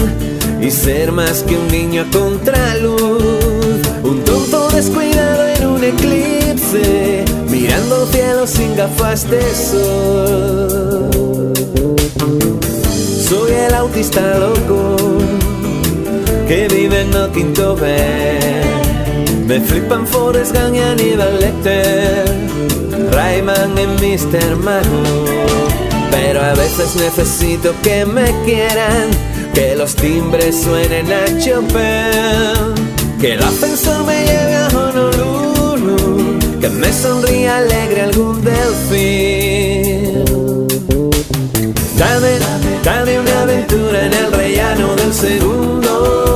y 0.60 0.70
ser 0.70 1.12
más 1.12 1.42
que 1.44 1.56
un 1.56 1.66
niño 1.68 2.02
a 2.02 2.10
contraluz, 2.10 3.80
un 4.02 4.22
tonto 4.22 4.68
descuidado 4.68 5.48
en 5.56 5.66
un 5.66 5.82
eclipse, 5.82 7.24
mirando 7.48 8.02
el 8.02 8.08
cielo 8.10 8.46
sin 8.46 8.76
gafas 8.76 9.30
de 9.30 9.40
sol. 9.54 11.10
Soy 13.26 13.52
el 13.52 13.72
autista 13.72 14.38
loco 14.38 14.96
que 16.50 16.66
vive 16.66 17.02
en 17.02 17.12
quinto 17.32 17.76
B. 17.76 17.96
Me 19.46 19.60
flipan 19.60 20.04
Forrest 20.04 20.52
Gump 20.52 20.74
y 20.74 20.80
Aníbal 20.80 21.38
Lecter, 21.38 22.24
Rayman 23.12 23.78
y 23.78 23.86
Mr. 23.86 24.56
Magoo. 24.56 25.26
Pero 26.10 26.42
a 26.42 26.52
veces 26.54 26.96
necesito 26.96 27.72
que 27.84 28.04
me 28.04 28.34
quieran, 28.44 29.10
que 29.54 29.76
los 29.76 29.94
timbres 29.94 30.60
suenen 30.60 31.06
a 31.12 31.24
Chopin, 31.38 32.74
que 33.20 33.34
el 33.34 33.42
ascensor 33.44 34.04
me 34.04 34.24
lleve 34.24 34.56
a 34.56 34.66
Honolulu, 34.74 36.36
que 36.60 36.68
me 36.68 36.92
sonría 36.92 37.58
alegre 37.58 38.02
algún 38.02 38.42
delfín. 38.42 40.24
Dame, 41.96 42.40
dame 42.82 43.20
una 43.20 43.42
aventura 43.42 44.06
en 44.06 44.14
el 44.14 44.32
rellano 44.32 44.96
del 44.96 45.14
segundo. 45.14 46.29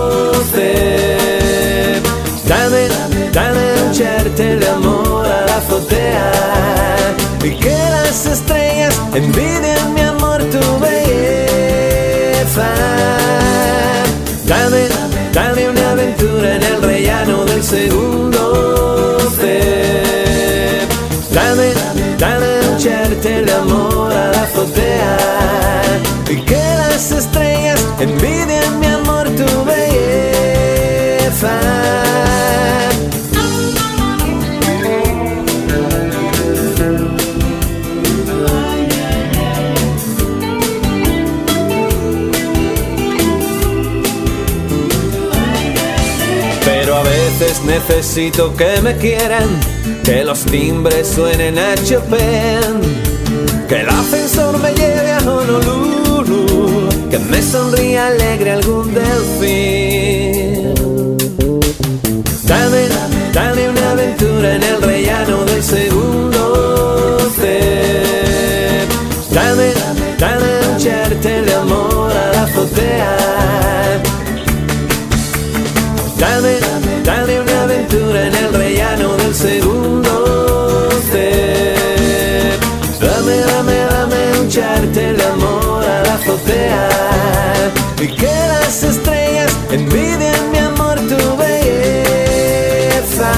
Dame, 2.47 2.89
dame 3.33 3.83
un 3.85 3.93
charter 3.93 4.59
de 4.59 4.69
amor 4.69 5.27
a 5.27 5.47
la 5.47 5.57
azotea 5.57 6.33
y 7.43 7.51
que 7.59 7.77
las 7.91 8.27
estrellas 8.27 9.01
envidien 9.15 9.95
mi 9.95 10.03
amor 10.03 10.43
tu 10.45 10.79
belleza. 10.81 12.69
Dame, 14.47 14.89
dame 15.33 15.69
una 15.71 15.91
aventura 15.93 16.57
en 16.57 16.63
el 16.63 16.83
rellano 16.83 17.45
del 17.47 17.63
segundo 17.63 19.19
C. 19.39 20.81
Dame, 21.33 21.73
dame 22.19 22.61
un 22.71 22.77
charter 22.79 23.47
de 23.47 23.53
amor 23.53 24.13
a 24.13 24.33
la 24.33 24.43
azotea 24.43 25.17
y 26.31 26.37
que 26.43 26.63
las 26.79 27.11
estrellas 27.11 27.81
envidien 28.01 28.54
necesito 47.75 48.55
que 48.55 48.81
me 48.83 48.97
quieran, 48.99 49.49
que 50.05 50.23
los 50.25 50.45
timbres 50.45 51.09
suenen 51.09 51.59
a 51.59 51.75
Chopin, 51.75 52.79
que 53.69 53.81
el 53.81 53.89
ascensor 53.89 54.61
me 54.61 54.73
lleve 54.75 55.11
a 55.11 55.19
Honolulu, 55.19 56.89
que 57.11 57.19
me 57.19 57.43
sonría 57.43 58.07
alegre 58.07 58.53
algún 58.53 58.95
delfín. 58.95 60.75
Dame, 62.45 62.83
dame 63.33 63.69
una 63.71 63.91
aventura 63.91 64.55
en 64.55 64.63
el 64.63 64.81
rellano 64.81 65.45
del 65.45 65.63
Y 88.05 88.07
que 88.07 88.27
las 88.27 88.83
estrellas 88.83 89.51
mi 90.53 90.59
amor 90.59 90.97
tu 90.97 91.37
belleza. 91.39 93.33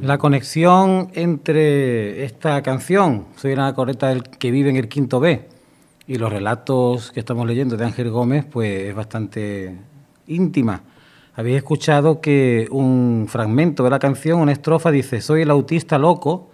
La 0.00 0.16
conexión 0.16 1.10
entre 1.12 2.24
esta 2.24 2.62
canción, 2.62 3.26
Soy 3.36 3.52
una 3.52 3.74
correcta 3.74 4.08
del 4.08 4.22
que 4.22 4.50
vive 4.50 4.70
en 4.70 4.76
el 4.76 4.88
quinto 4.88 5.20
B, 5.20 5.46
y 6.06 6.16
los 6.16 6.32
relatos 6.32 7.12
que 7.12 7.20
estamos 7.20 7.46
leyendo 7.46 7.76
de 7.76 7.84
Ángel 7.84 8.08
Gómez, 8.08 8.46
pues 8.50 8.84
es 8.88 8.94
bastante 8.94 9.76
íntima. 10.28 10.80
Habéis 11.34 11.58
escuchado 11.58 12.22
que 12.22 12.68
un 12.70 13.26
fragmento 13.28 13.84
de 13.84 13.90
la 13.90 13.98
canción, 13.98 14.40
una 14.40 14.52
estrofa, 14.52 14.90
dice, 14.90 15.20
soy 15.20 15.42
el 15.42 15.50
autista 15.50 15.98
loco 15.98 16.48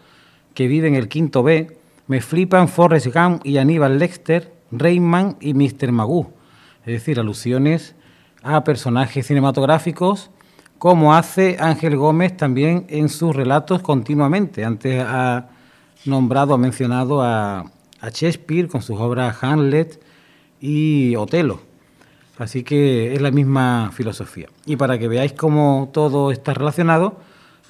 que 0.53 0.67
vive 0.67 0.89
en 0.89 0.97
el 0.97 1.07
quinto 1.07 1.45
B, 1.45 1.79
me 2.11 2.21
flipan 2.21 2.67
Forrest 2.67 3.07
Gump 3.15 3.47
y 3.47 3.59
Aníbal 3.59 4.01
Lecter, 4.01 4.53
Rayman 4.73 5.37
y 5.41 5.55
Mr. 5.55 5.93
Magoo. 5.93 6.33
Es 6.81 6.95
decir, 6.95 7.21
alusiones 7.21 7.95
a 8.43 8.65
personajes 8.65 9.29
cinematográficos, 9.29 10.33
como 10.79 11.15
hace 11.15 11.57
Ángel 11.61 11.97
Gómez 11.97 12.37
también 12.37 12.85
en 12.89 13.11
sus 13.11 13.37
relatos 13.37 13.81
continuamente. 13.83 14.65
Antes 14.65 15.01
ha 15.07 15.51
nombrado, 16.05 16.53
ha 16.53 16.59
mencionado 16.59 17.23
a, 17.23 17.61
a 17.61 18.09
Shakespeare 18.09 18.67
con 18.67 18.83
sus 18.83 18.99
obras 18.99 19.37
Hamlet 19.45 20.03
y 20.61 21.15
Otelo. 21.15 21.61
Así 22.39 22.65
que 22.65 23.15
es 23.15 23.23
la 23.23 23.31
misma 23.31 23.93
filosofía. 23.93 24.49
Y 24.67 24.75
para 24.75 24.99
que 24.99 25.07
veáis 25.07 25.33
cómo 25.35 25.91
todo 25.93 26.33
está 26.33 26.55
relacionado, 26.55 27.21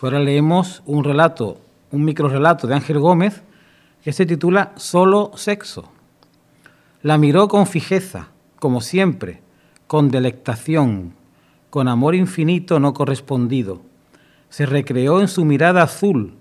pues 0.01 0.11
ahora 0.11 0.25
leemos 0.25 0.83
un 0.87 1.05
relato, 1.05 1.61
un 1.91 2.07
microrelato 2.07 2.67
de 2.67 2.75
Ángel 2.77 3.01
Gómez 3.01 3.43
que 4.03 4.13
se 4.13 4.27
titula 4.27 4.73
Solo 4.77 5.33
sexo. 5.35 5.91
La 7.03 7.19
miró 7.19 7.49
con 7.49 7.67
fijeza, 7.67 8.29
como 8.59 8.81
siempre, 8.81 9.43
con 9.87 10.11
delectación, 10.11 11.15
con 11.71 11.89
amor 11.89 12.15
infinito 12.15 12.81
no 12.81 12.93
correspondido. 12.93 13.83
Se 14.49 14.67
recreó 14.67 15.21
en 15.21 15.29
su 15.29 15.45
mirada 15.45 15.83
azul, 15.83 16.35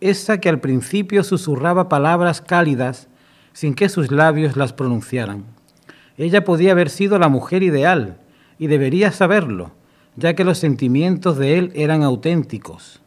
esa 0.00 0.38
que 0.38 0.48
al 0.48 0.60
principio 0.60 1.24
susurraba 1.24 1.88
palabras 1.88 2.40
cálidas 2.40 3.08
sin 3.52 3.74
que 3.74 3.88
sus 3.88 4.10
labios 4.10 4.56
las 4.56 4.72
pronunciaran. 4.72 5.44
Ella 6.16 6.44
podía 6.44 6.72
haber 6.72 6.90
sido 6.90 7.18
la 7.18 7.28
mujer 7.28 7.62
ideal 7.62 8.18
y 8.58 8.66
debería 8.66 9.12
saberlo, 9.12 9.72
ya 10.16 10.34
que 10.34 10.44
los 10.44 10.58
sentimientos 10.58 11.38
de 11.38 11.58
él 11.58 11.72
eran 11.74 12.02
auténticos. 12.02 13.00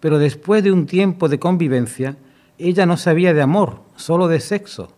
Pero 0.00 0.18
después 0.18 0.62
de 0.62 0.72
un 0.72 0.86
tiempo 0.86 1.28
de 1.28 1.38
convivencia, 1.38 2.16
ella 2.58 2.86
no 2.86 2.96
sabía 2.96 3.34
de 3.34 3.42
amor, 3.42 3.80
solo 3.96 4.28
de 4.28 4.40
sexo. 4.40 4.92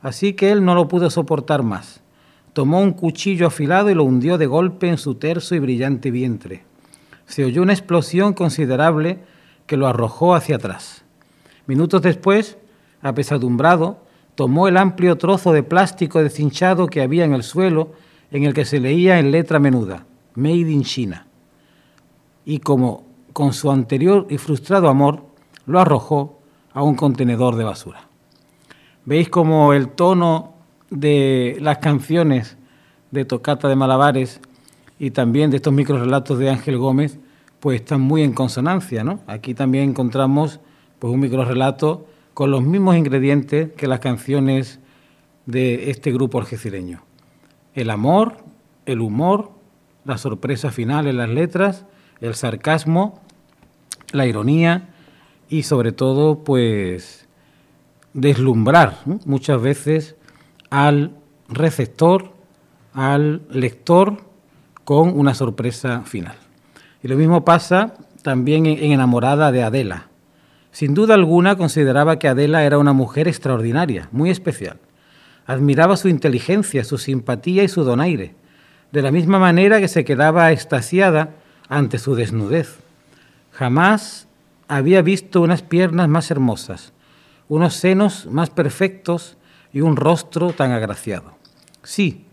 Así 0.00 0.34
que 0.34 0.50
él 0.50 0.64
no 0.64 0.74
lo 0.74 0.88
pudo 0.88 1.10
soportar 1.10 1.62
más. 1.62 2.00
Tomó 2.52 2.80
un 2.80 2.92
cuchillo 2.92 3.46
afilado 3.48 3.90
y 3.90 3.94
lo 3.94 4.04
hundió 4.04 4.38
de 4.38 4.46
golpe 4.46 4.88
en 4.88 4.98
su 4.98 5.16
terso 5.16 5.54
y 5.54 5.58
brillante 5.58 6.10
vientre. 6.10 6.64
Se 7.26 7.44
oyó 7.44 7.62
una 7.62 7.72
explosión 7.72 8.32
considerable 8.32 9.18
que 9.66 9.76
lo 9.76 9.86
arrojó 9.86 10.34
hacia 10.34 10.56
atrás. 10.56 11.04
Minutos 11.66 12.02
después, 12.02 12.56
apesadumbrado, 13.02 13.98
tomó 14.36 14.68
el 14.68 14.76
amplio 14.76 15.16
trozo 15.18 15.52
de 15.52 15.62
plástico 15.62 16.22
deshinchado 16.22 16.86
que 16.86 17.02
había 17.02 17.24
en 17.24 17.32
el 17.32 17.42
suelo, 17.42 17.92
en 18.30 18.44
el 18.44 18.54
que 18.54 18.64
se 18.64 18.80
leía 18.80 19.18
en 19.18 19.30
letra 19.30 19.58
menuda, 19.58 20.06
Made 20.34 20.70
in 20.70 20.82
China. 20.82 21.26
Y 22.44 22.60
como 22.60 23.04
con 23.32 23.52
su 23.52 23.70
anterior 23.70 24.26
y 24.30 24.38
frustrado 24.38 24.88
amor, 24.88 25.24
lo 25.66 25.80
arrojó 25.80 26.35
a 26.76 26.82
un 26.82 26.94
contenedor 26.94 27.56
de 27.56 27.64
basura. 27.64 28.06
¿Veis 29.06 29.30
cómo 29.30 29.72
el 29.72 29.88
tono 29.88 30.52
de 30.90 31.56
las 31.58 31.78
canciones 31.78 32.58
de 33.10 33.24
Tocata 33.24 33.66
de 33.66 33.76
Malabares 33.76 34.42
y 34.98 35.10
también 35.12 35.50
de 35.50 35.56
estos 35.56 35.72
microrelatos 35.72 36.38
de 36.38 36.50
Ángel 36.50 36.76
Gómez 36.76 37.18
pues 37.60 37.80
están 37.80 38.02
muy 38.02 38.22
en 38.22 38.34
consonancia, 38.34 39.04
¿no? 39.04 39.20
Aquí 39.26 39.54
también 39.54 39.88
encontramos 39.88 40.60
pues 40.98 41.10
un 41.14 41.20
microrelato 41.20 42.08
con 42.34 42.50
los 42.50 42.62
mismos 42.62 42.94
ingredientes 42.94 43.72
que 43.72 43.86
las 43.86 44.00
canciones 44.00 44.78
de 45.46 45.90
este 45.90 46.12
grupo 46.12 46.38
algecireño. 46.38 47.00
El 47.72 47.88
amor, 47.88 48.36
el 48.84 49.00
humor, 49.00 49.50
la 50.04 50.18
sorpresa 50.18 50.70
final 50.70 51.06
en 51.06 51.16
las 51.16 51.30
letras, 51.30 51.86
el 52.20 52.34
sarcasmo, 52.34 53.22
la 54.12 54.26
ironía 54.26 54.90
y 55.48 55.62
sobre 55.62 55.92
todo 55.92 56.44
pues 56.44 57.26
deslumbrar 58.12 58.98
muchas 59.24 59.60
veces 59.60 60.16
al 60.70 61.12
receptor, 61.48 62.32
al 62.92 63.42
lector 63.50 64.24
con 64.84 65.18
una 65.18 65.34
sorpresa 65.34 66.02
final. 66.02 66.36
Y 67.02 67.08
lo 67.08 67.16
mismo 67.16 67.44
pasa 67.44 67.94
también 68.22 68.66
en 68.66 68.92
Enamorada 68.92 69.52
de 69.52 69.62
Adela. 69.62 70.08
Sin 70.72 70.94
duda 70.94 71.14
alguna 71.14 71.56
consideraba 71.56 72.18
que 72.18 72.28
Adela 72.28 72.64
era 72.64 72.78
una 72.78 72.92
mujer 72.92 73.28
extraordinaria, 73.28 74.08
muy 74.12 74.30
especial. 74.30 74.78
Admiraba 75.46 75.96
su 75.96 76.08
inteligencia, 76.08 76.84
su 76.84 76.98
simpatía 76.98 77.62
y 77.62 77.68
su 77.68 77.84
donaire, 77.84 78.34
de 78.92 79.02
la 79.02 79.10
misma 79.10 79.38
manera 79.38 79.80
que 79.80 79.88
se 79.88 80.04
quedaba 80.04 80.52
extasiada 80.52 81.30
ante 81.68 81.98
su 81.98 82.14
desnudez. 82.14 82.78
Jamás 83.52 84.25
había 84.68 85.02
visto 85.02 85.40
unas 85.40 85.62
piernas 85.62 86.08
más 86.08 86.30
hermosas, 86.30 86.92
unos 87.48 87.74
senos 87.74 88.26
más 88.26 88.50
perfectos 88.50 89.36
y 89.72 89.80
un 89.80 89.96
rostro 89.96 90.52
tan 90.52 90.72
agraciado. 90.72 91.36
Sí, 91.82 92.26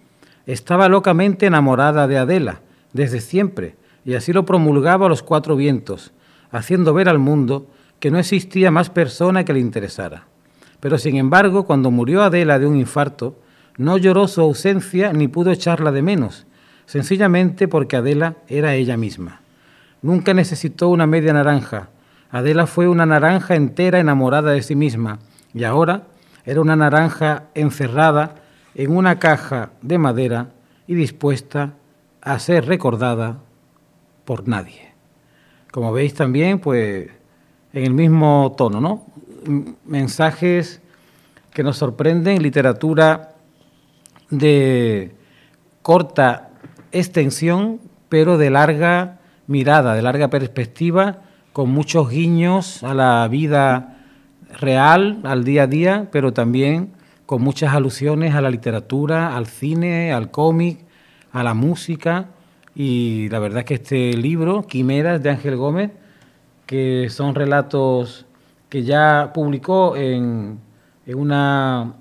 estaba 0.45 0.89
locamente 0.89 1.45
enamorada 1.45 2.07
de 2.07 2.17
Adela 2.17 2.61
desde 2.93 3.21
siempre, 3.21 3.75
y 4.05 4.15
así 4.15 4.33
lo 4.33 4.45
promulgaba 4.45 5.05
a 5.05 5.09
los 5.09 5.23
cuatro 5.23 5.55
vientos, 5.55 6.11
haciendo 6.51 6.93
ver 6.93 7.09
al 7.09 7.19
mundo 7.19 7.67
que 7.99 8.11
no 8.11 8.19
existía 8.19 8.71
más 8.71 8.89
persona 8.89 9.45
que 9.45 9.53
le 9.53 9.59
interesara. 9.59 10.27
Pero 10.79 10.97
sin 10.97 11.15
embargo, 11.15 11.65
cuando 11.65 11.91
murió 11.91 12.23
Adela 12.23 12.59
de 12.59 12.67
un 12.67 12.77
infarto, 12.77 13.39
no 13.77 13.97
lloró 13.97 14.27
su 14.27 14.41
ausencia 14.41 15.13
ni 15.13 15.27
pudo 15.27 15.51
echarla 15.51 15.91
de 15.91 16.01
menos, 16.01 16.45
sencillamente 16.85 17.67
porque 17.67 17.95
Adela 17.95 18.35
era 18.47 18.75
ella 18.75 18.97
misma. 18.97 19.41
Nunca 20.01 20.33
necesitó 20.33 20.89
una 20.89 21.07
media 21.07 21.31
naranja. 21.33 21.89
Adela 22.33 22.65
fue 22.65 22.87
una 22.87 23.05
naranja 23.05 23.53
entera 23.53 23.99
enamorada 23.99 24.53
de 24.53 24.63
sí 24.63 24.75
misma 24.75 25.19
y 25.53 25.65
ahora 25.65 26.07
era 26.45 26.61
una 26.61 26.75
naranja 26.75 27.43
encerrada 27.53 28.33
en 28.73 28.97
una 28.97 29.19
caja 29.19 29.69
de 29.83 29.99
madera 29.99 30.47
y 30.87 30.95
dispuesta 30.95 31.73
a 32.23 32.39
ser 32.39 32.65
recordada 32.65 33.37
por 34.25 34.47
nadie. 34.47 34.93
Como 35.71 35.93
veis 35.93 36.15
también, 36.15 36.57
pues 36.57 37.11
en 37.71 37.83
el 37.83 37.93
mismo 37.93 38.55
tono, 38.57 38.81
¿no? 38.81 39.05
Mensajes 39.85 40.81
que 41.51 41.61
nos 41.61 41.77
sorprenden, 41.77 42.41
literatura 42.41 43.35
de 44.31 45.13
corta 45.83 46.49
extensión, 46.91 47.79
pero 48.09 48.39
de 48.39 48.49
larga 48.49 49.19
mirada, 49.45 49.93
de 49.93 50.01
larga 50.01 50.29
perspectiva, 50.29 51.19
con 51.53 51.69
muchos 51.69 52.09
guiños 52.09 52.83
a 52.83 52.95
la 52.95 53.27
vida 53.27 53.99
real, 54.59 55.19
al 55.23 55.43
día 55.43 55.63
a 55.63 55.67
día, 55.67 56.09
pero 56.11 56.33
también 56.33 56.91
con 57.27 57.41
muchas 57.41 57.73
alusiones 57.73 58.33
a 58.33 58.41
la 58.41 58.49
literatura, 58.49 59.37
al 59.37 59.45
cine, 59.45 60.11
al 60.11 60.31
cómic, 60.31 60.79
a 61.31 61.43
la 61.43 61.53
música. 61.53 62.29
Y 62.75 63.29
la 63.29 63.39
verdad 63.39 63.59
es 63.59 63.65
que 63.65 63.73
este 63.75 64.13
libro, 64.13 64.63
Quimeras 64.63 65.21
de 65.21 65.29
Ángel 65.29 65.55
Gómez, 65.55 65.91
que 66.65 67.07
son 67.09 67.35
relatos 67.35 68.25
que 68.69 68.83
ya 68.83 69.31
publicó 69.31 69.95
en, 69.95 70.59
una 71.05 71.93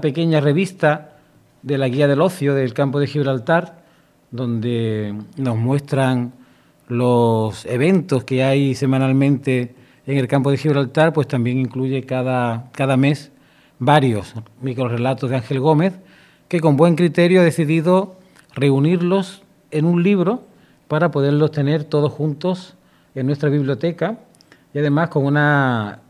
pequeña 0.00 0.40
revista 0.40 1.18
de 1.62 1.76
la 1.76 1.88
Guía 1.88 2.08
del 2.08 2.22
Ocio 2.22 2.54
del 2.54 2.72
Campo 2.72 2.98
de 2.98 3.06
Gibraltar, 3.06 3.82
donde 4.30 5.14
nos 5.36 5.56
muestran 5.56 6.39
los 6.90 7.66
eventos 7.66 8.24
que 8.24 8.42
hay 8.42 8.74
semanalmente 8.74 9.74
en 10.06 10.18
el 10.18 10.26
campo 10.26 10.50
de 10.50 10.56
Gibraltar, 10.56 11.12
pues 11.12 11.28
también 11.28 11.58
incluye 11.58 12.02
cada, 12.02 12.68
cada 12.72 12.96
mes 12.96 13.30
varios 13.78 14.34
microrelatos 14.60 15.30
de 15.30 15.36
Ángel 15.36 15.60
Gómez, 15.60 15.94
que 16.48 16.58
con 16.58 16.76
buen 16.76 16.96
criterio 16.96 17.42
ha 17.42 17.44
decidido 17.44 18.16
reunirlos 18.54 19.42
en 19.70 19.84
un 19.84 20.02
libro 20.02 20.42
para 20.88 21.12
poderlos 21.12 21.52
tener 21.52 21.84
todos 21.84 22.12
juntos 22.12 22.74
en 23.14 23.26
nuestra 23.26 23.50
biblioteca 23.50 24.18
y 24.74 24.80
además 24.80 25.10
con 25.10 25.24
una 25.24 26.00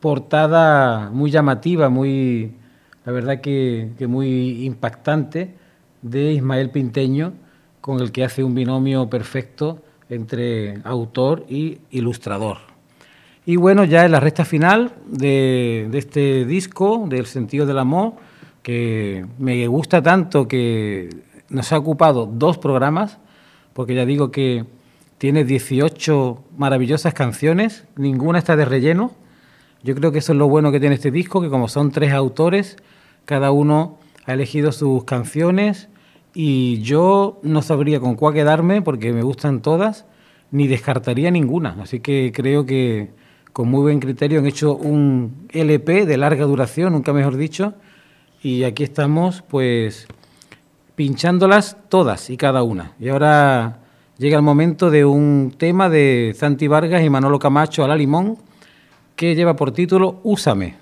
portada 0.00 1.10
muy 1.10 1.30
llamativa, 1.30 1.90
muy, 1.90 2.54
la 3.04 3.12
verdad 3.12 3.42
que, 3.42 3.90
que 3.98 4.06
muy 4.06 4.64
impactante 4.64 5.54
de 6.00 6.32
Ismael 6.32 6.70
Pinteño, 6.70 7.34
con 7.82 8.00
el 8.00 8.12
que 8.12 8.24
hace 8.24 8.42
un 8.42 8.54
binomio 8.54 9.10
perfecto 9.10 9.82
entre 10.10 10.80
autor 10.84 11.46
y 11.48 11.78
ilustrador. 11.90 12.58
Y 13.46 13.56
bueno, 13.56 13.84
ya 13.84 14.04
en 14.04 14.12
la 14.12 14.20
recta 14.20 14.44
final 14.44 14.92
de, 15.06 15.88
este 15.94 16.44
disco, 16.44 17.06
del 17.08 17.26
sentido 17.26 17.64
del 17.64 17.78
amor, 17.78 18.14
que 18.62 19.24
me 19.38 19.66
gusta 19.66 20.02
tanto 20.02 20.46
que 20.46 21.08
nos 21.48 21.72
ha 21.72 21.78
ocupado 21.78 22.26
dos 22.26 22.58
programas, 22.58 23.18
porque 23.72 23.94
ya 23.94 24.04
digo 24.04 24.30
que 24.30 24.66
tiene 25.18 25.44
18 25.44 26.44
maravillosas 26.56 27.14
canciones, 27.14 27.84
ninguna 27.96 28.38
está 28.38 28.56
de 28.56 28.66
relleno. 28.66 29.12
Yo 29.82 29.94
creo 29.94 30.12
que 30.12 30.18
eso 30.18 30.32
es 30.32 30.38
lo 30.38 30.48
bueno 30.48 30.70
que 30.70 30.80
tiene 30.80 30.96
este 30.96 31.10
disco, 31.10 31.40
que 31.40 31.48
como 31.48 31.68
son 31.68 31.90
tres 31.90 32.12
autores, 32.12 32.76
cada 33.24 33.50
uno 33.50 33.98
ha 34.26 34.34
elegido 34.34 34.70
sus 34.72 35.04
canciones 35.04 35.88
y 36.34 36.80
yo 36.82 37.40
no 37.42 37.62
sabría 37.62 38.00
con 38.00 38.14
cuál 38.14 38.34
quedarme 38.34 38.82
porque 38.82 39.12
me 39.12 39.22
gustan 39.22 39.62
todas, 39.62 40.06
ni 40.50 40.66
descartaría 40.66 41.30
ninguna. 41.30 41.76
Así 41.80 42.00
que 42.00 42.32
creo 42.34 42.66
que 42.66 43.10
con 43.52 43.68
muy 43.68 43.82
buen 43.82 44.00
criterio 44.00 44.38
han 44.38 44.46
hecho 44.46 44.76
un 44.76 45.48
LP 45.50 46.06
de 46.06 46.16
larga 46.16 46.44
duración, 46.44 46.92
nunca 46.92 47.12
mejor 47.12 47.36
dicho, 47.36 47.74
y 48.42 48.64
aquí 48.64 48.84
estamos 48.84 49.42
pues 49.42 50.06
pinchándolas 50.94 51.76
todas 51.88 52.30
y 52.30 52.36
cada 52.36 52.62
una. 52.62 52.92
Y 53.00 53.08
ahora 53.08 53.80
llega 54.18 54.36
el 54.36 54.42
momento 54.42 54.90
de 54.90 55.04
un 55.04 55.54
tema 55.56 55.88
de 55.88 56.34
Santi 56.36 56.68
Vargas 56.68 57.02
y 57.02 57.10
Manolo 57.10 57.38
Camacho 57.38 57.84
a 57.84 57.88
la 57.88 57.96
limón 57.96 58.38
que 59.16 59.34
lleva 59.34 59.56
por 59.56 59.72
título 59.72 60.20
Úsame. 60.22 60.76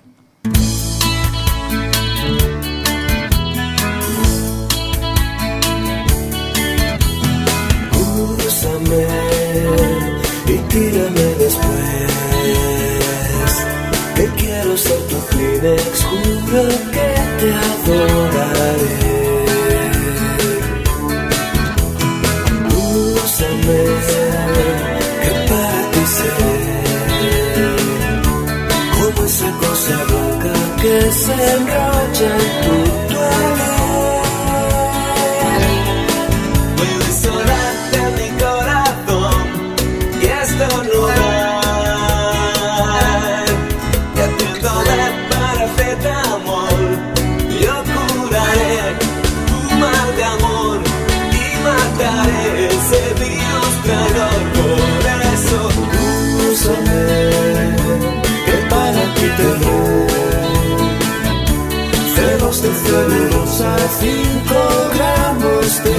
Tu 15.59 15.65
Kleenex, 15.65 16.98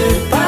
Bye. 0.01 0.40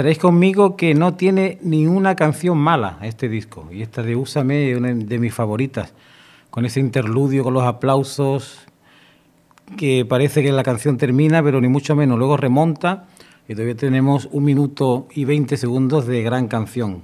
Estaréis 0.00 0.18
conmigo 0.18 0.76
que 0.76 0.94
no 0.94 1.12
tiene 1.12 1.58
ni 1.60 1.86
una 1.86 2.16
canción 2.16 2.56
mala 2.56 2.96
este 3.02 3.28
disco. 3.28 3.68
Y 3.70 3.82
esta 3.82 4.02
de 4.02 4.16
Úsame 4.16 4.70
es 4.70 4.78
una 4.78 4.94
de 4.94 5.18
mis 5.18 5.34
favoritas. 5.34 5.92
Con 6.48 6.64
ese 6.64 6.80
interludio, 6.80 7.44
con 7.44 7.52
los 7.52 7.64
aplausos, 7.64 8.60
que 9.76 10.06
parece 10.06 10.42
que 10.42 10.52
la 10.52 10.62
canción 10.62 10.96
termina, 10.96 11.42
pero 11.42 11.60
ni 11.60 11.68
mucho 11.68 11.94
menos. 11.94 12.18
Luego 12.18 12.38
remonta 12.38 13.08
y 13.46 13.52
todavía 13.52 13.76
tenemos 13.76 14.26
un 14.32 14.44
minuto 14.44 15.06
y 15.14 15.26
20 15.26 15.58
segundos 15.58 16.06
de 16.06 16.22
gran 16.22 16.48
canción. 16.48 17.02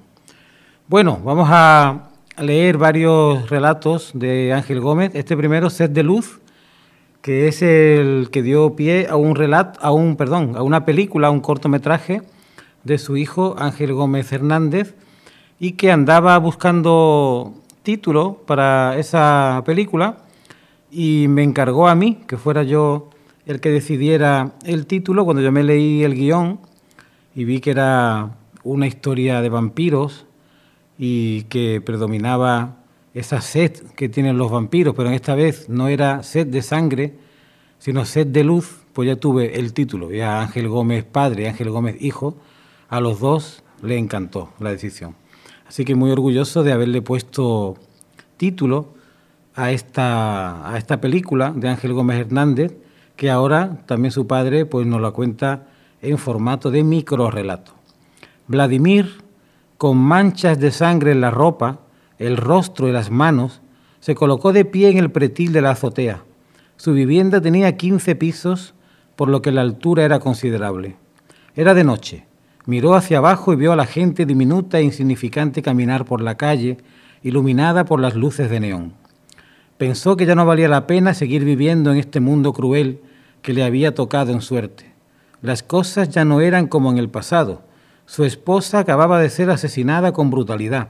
Bueno, 0.88 1.20
vamos 1.22 1.50
a 1.52 2.08
leer 2.38 2.78
varios 2.78 3.50
relatos 3.50 4.12
de 4.14 4.54
Ángel 4.54 4.80
Gómez. 4.80 5.10
Este 5.12 5.36
primero, 5.36 5.68
Sed 5.68 5.90
de 5.90 6.02
Luz, 6.02 6.40
que 7.20 7.46
es 7.46 7.60
el 7.60 8.30
que 8.32 8.40
dio 8.40 8.74
pie 8.74 9.06
a 9.10 9.16
un 9.16 9.34
relato, 9.34 9.78
a 9.82 9.92
un, 9.92 10.16
perdón, 10.16 10.56
a 10.56 10.62
una 10.62 10.86
película, 10.86 11.28
a 11.28 11.30
un 11.30 11.40
cortometraje 11.40 12.22
de 12.86 12.98
su 12.98 13.16
hijo 13.16 13.56
Ángel 13.58 13.92
Gómez 13.92 14.32
Hernández 14.32 14.94
y 15.58 15.72
que 15.72 15.90
andaba 15.90 16.38
buscando 16.38 17.54
título 17.82 18.42
para 18.46 18.96
esa 18.96 19.62
película 19.66 20.18
y 20.90 21.26
me 21.28 21.42
encargó 21.42 21.88
a 21.88 21.94
mí 21.96 22.20
que 22.28 22.36
fuera 22.36 22.62
yo 22.62 23.10
el 23.44 23.60
que 23.60 23.70
decidiera 23.70 24.52
el 24.64 24.86
título 24.86 25.24
cuando 25.24 25.42
yo 25.42 25.50
me 25.50 25.64
leí 25.64 26.04
el 26.04 26.14
guion 26.14 26.60
y 27.34 27.44
vi 27.44 27.60
que 27.60 27.72
era 27.72 28.36
una 28.62 28.86
historia 28.86 29.40
de 29.40 29.48
vampiros 29.48 30.26
y 30.96 31.42
que 31.44 31.80
predominaba 31.80 32.76
esa 33.14 33.40
sed 33.40 33.72
que 33.96 34.08
tienen 34.08 34.38
los 34.38 34.50
vampiros, 34.50 34.94
pero 34.94 35.08
en 35.08 35.14
esta 35.14 35.34
vez 35.34 35.68
no 35.68 35.88
era 35.88 36.22
sed 36.22 36.46
de 36.46 36.62
sangre, 36.62 37.14
sino 37.78 38.04
sed 38.04 38.26
de 38.26 38.44
luz, 38.44 38.78
pues 38.92 39.08
ya 39.08 39.16
tuve 39.16 39.58
el 39.58 39.72
título, 39.72 40.10
ya 40.10 40.40
Ángel 40.40 40.68
Gómez 40.68 41.04
padre, 41.04 41.48
Ángel 41.48 41.70
Gómez 41.70 41.96
hijo, 42.00 42.36
a 42.88 43.00
los 43.00 43.20
dos 43.20 43.62
le 43.82 43.98
encantó 43.98 44.52
la 44.58 44.70
decisión. 44.70 45.14
Así 45.68 45.84
que 45.84 45.94
muy 45.94 46.10
orgulloso 46.10 46.62
de 46.62 46.72
haberle 46.72 47.02
puesto 47.02 47.76
título 48.36 48.94
a 49.54 49.72
esta, 49.72 50.70
a 50.70 50.78
esta 50.78 51.00
película 51.00 51.52
de 51.54 51.68
Ángel 51.68 51.92
Gómez 51.92 52.20
Hernández, 52.20 52.76
que 53.16 53.30
ahora 53.30 53.78
también 53.86 54.12
su 54.12 54.26
padre 54.26 54.66
pues, 54.66 54.86
nos 54.86 55.00
la 55.00 55.10
cuenta 55.10 55.66
en 56.02 56.18
formato 56.18 56.70
de 56.70 56.84
microrelato. 56.84 57.72
Vladimir, 58.46 59.22
con 59.78 59.96
manchas 59.96 60.60
de 60.60 60.70
sangre 60.70 61.12
en 61.12 61.20
la 61.20 61.30
ropa, 61.30 61.80
el 62.18 62.36
rostro 62.36 62.88
y 62.88 62.92
las 62.92 63.10
manos, 63.10 63.60
se 64.00 64.14
colocó 64.14 64.52
de 64.52 64.64
pie 64.64 64.90
en 64.90 64.98
el 64.98 65.10
pretil 65.10 65.52
de 65.52 65.62
la 65.62 65.70
azotea. 65.70 66.22
Su 66.76 66.92
vivienda 66.92 67.40
tenía 67.40 67.76
15 67.76 68.14
pisos, 68.14 68.74
por 69.16 69.28
lo 69.28 69.42
que 69.42 69.50
la 69.50 69.62
altura 69.62 70.04
era 70.04 70.20
considerable. 70.20 70.96
Era 71.54 71.74
de 71.74 71.84
noche. 71.84 72.26
Miró 72.66 72.96
hacia 72.96 73.18
abajo 73.18 73.52
y 73.52 73.56
vio 73.56 73.72
a 73.72 73.76
la 73.76 73.86
gente 73.86 74.26
diminuta 74.26 74.80
e 74.80 74.82
insignificante 74.82 75.62
caminar 75.62 76.04
por 76.04 76.20
la 76.20 76.36
calle, 76.36 76.78
iluminada 77.22 77.84
por 77.84 78.00
las 78.00 78.16
luces 78.16 78.50
de 78.50 78.58
neón. 78.58 78.92
Pensó 79.78 80.16
que 80.16 80.26
ya 80.26 80.34
no 80.34 80.44
valía 80.44 80.68
la 80.68 80.88
pena 80.88 81.14
seguir 81.14 81.44
viviendo 81.44 81.92
en 81.92 81.98
este 81.98 82.18
mundo 82.18 82.52
cruel 82.52 83.00
que 83.42 83.52
le 83.52 83.62
había 83.62 83.94
tocado 83.94 84.32
en 84.32 84.40
suerte. 84.40 84.92
Las 85.42 85.62
cosas 85.62 86.08
ya 86.08 86.24
no 86.24 86.40
eran 86.40 86.66
como 86.66 86.90
en 86.90 86.98
el 86.98 87.08
pasado. 87.08 87.62
Su 88.04 88.24
esposa 88.24 88.80
acababa 88.80 89.20
de 89.20 89.30
ser 89.30 89.48
asesinada 89.50 90.12
con 90.12 90.30
brutalidad, 90.30 90.88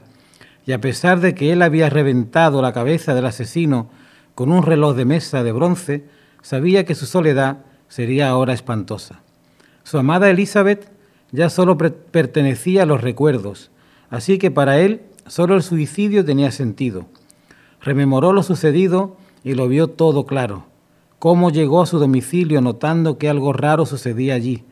y 0.65 0.71
a 0.71 0.81
pesar 0.81 1.19
de 1.19 1.35
que 1.35 1.53
él 1.53 1.61
había 1.61 1.89
reventado 1.89 2.61
la 2.61 2.73
cabeza 2.73 3.13
del 3.13 3.27
asesino 3.27 3.89
con 4.33 4.51
un 4.51 4.63
reloj 4.63 4.95
de 4.95 5.05
mesa 5.05 5.43
de 5.43 5.51
bronce, 5.51 6.05
sabía 6.41 6.85
que 6.85 6.95
su 6.95 7.05
soledad 7.05 7.59
sería 7.87 8.29
ahora 8.29 8.53
espantosa. 8.53 9.21
Su 9.83 9.99
amada 9.99 10.29
Elizabeth 10.29 10.96
ya 11.31 11.49
solo 11.49 11.77
pertenecía 11.77 12.83
a 12.83 12.85
los 12.85 13.01
recuerdos, 13.01 13.71
así 14.09 14.37
que 14.37 14.51
para 14.51 14.79
él 14.79 15.01
solo 15.25 15.55
el 15.55 15.63
suicidio 15.63 16.23
tenía 16.23 16.51
sentido. 16.51 17.05
Rememoró 17.81 18.33
lo 18.33 18.43
sucedido 18.43 19.17
y 19.43 19.53
lo 19.53 19.67
vio 19.67 19.87
todo 19.87 20.25
claro. 20.25 20.65
Cómo 21.19 21.49
llegó 21.49 21.81
a 21.81 21.85
su 21.85 21.99
domicilio 21.99 22.61
notando 22.61 23.17
que 23.17 23.29
algo 23.29 23.53
raro 23.53 23.85
sucedía 23.85 24.35
allí. 24.35 24.63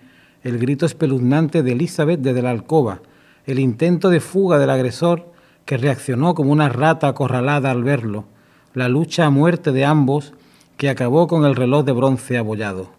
El 0.44 0.60
grito 0.60 0.86
espeluznante 0.86 1.64
de 1.64 1.72
Elizabeth 1.72 2.20
desde 2.20 2.42
la 2.42 2.52
alcoba, 2.52 3.02
el 3.46 3.60
intento 3.60 4.10
de 4.10 4.20
fuga 4.20 4.60
del 4.60 4.70
agresor 4.70 5.32
que 5.66 5.78
reaccionó 5.78 6.36
como 6.36 6.52
una 6.52 6.70
rata 6.70 7.08
acorralada 7.08 7.72
al 7.72 7.84
verlo, 7.84 8.26
la 8.74 8.88
lucha 8.88 9.26
a 9.26 9.30
muerte 9.30 9.72
de 9.72 9.86
ambos 9.86 10.34
que 10.78 10.90
acabó 10.90 11.28
con 11.28 11.46
el 11.46 11.56
reloj 11.56 11.86
de 11.86 11.92
bronce 11.94 12.38
abollado. 12.38 12.92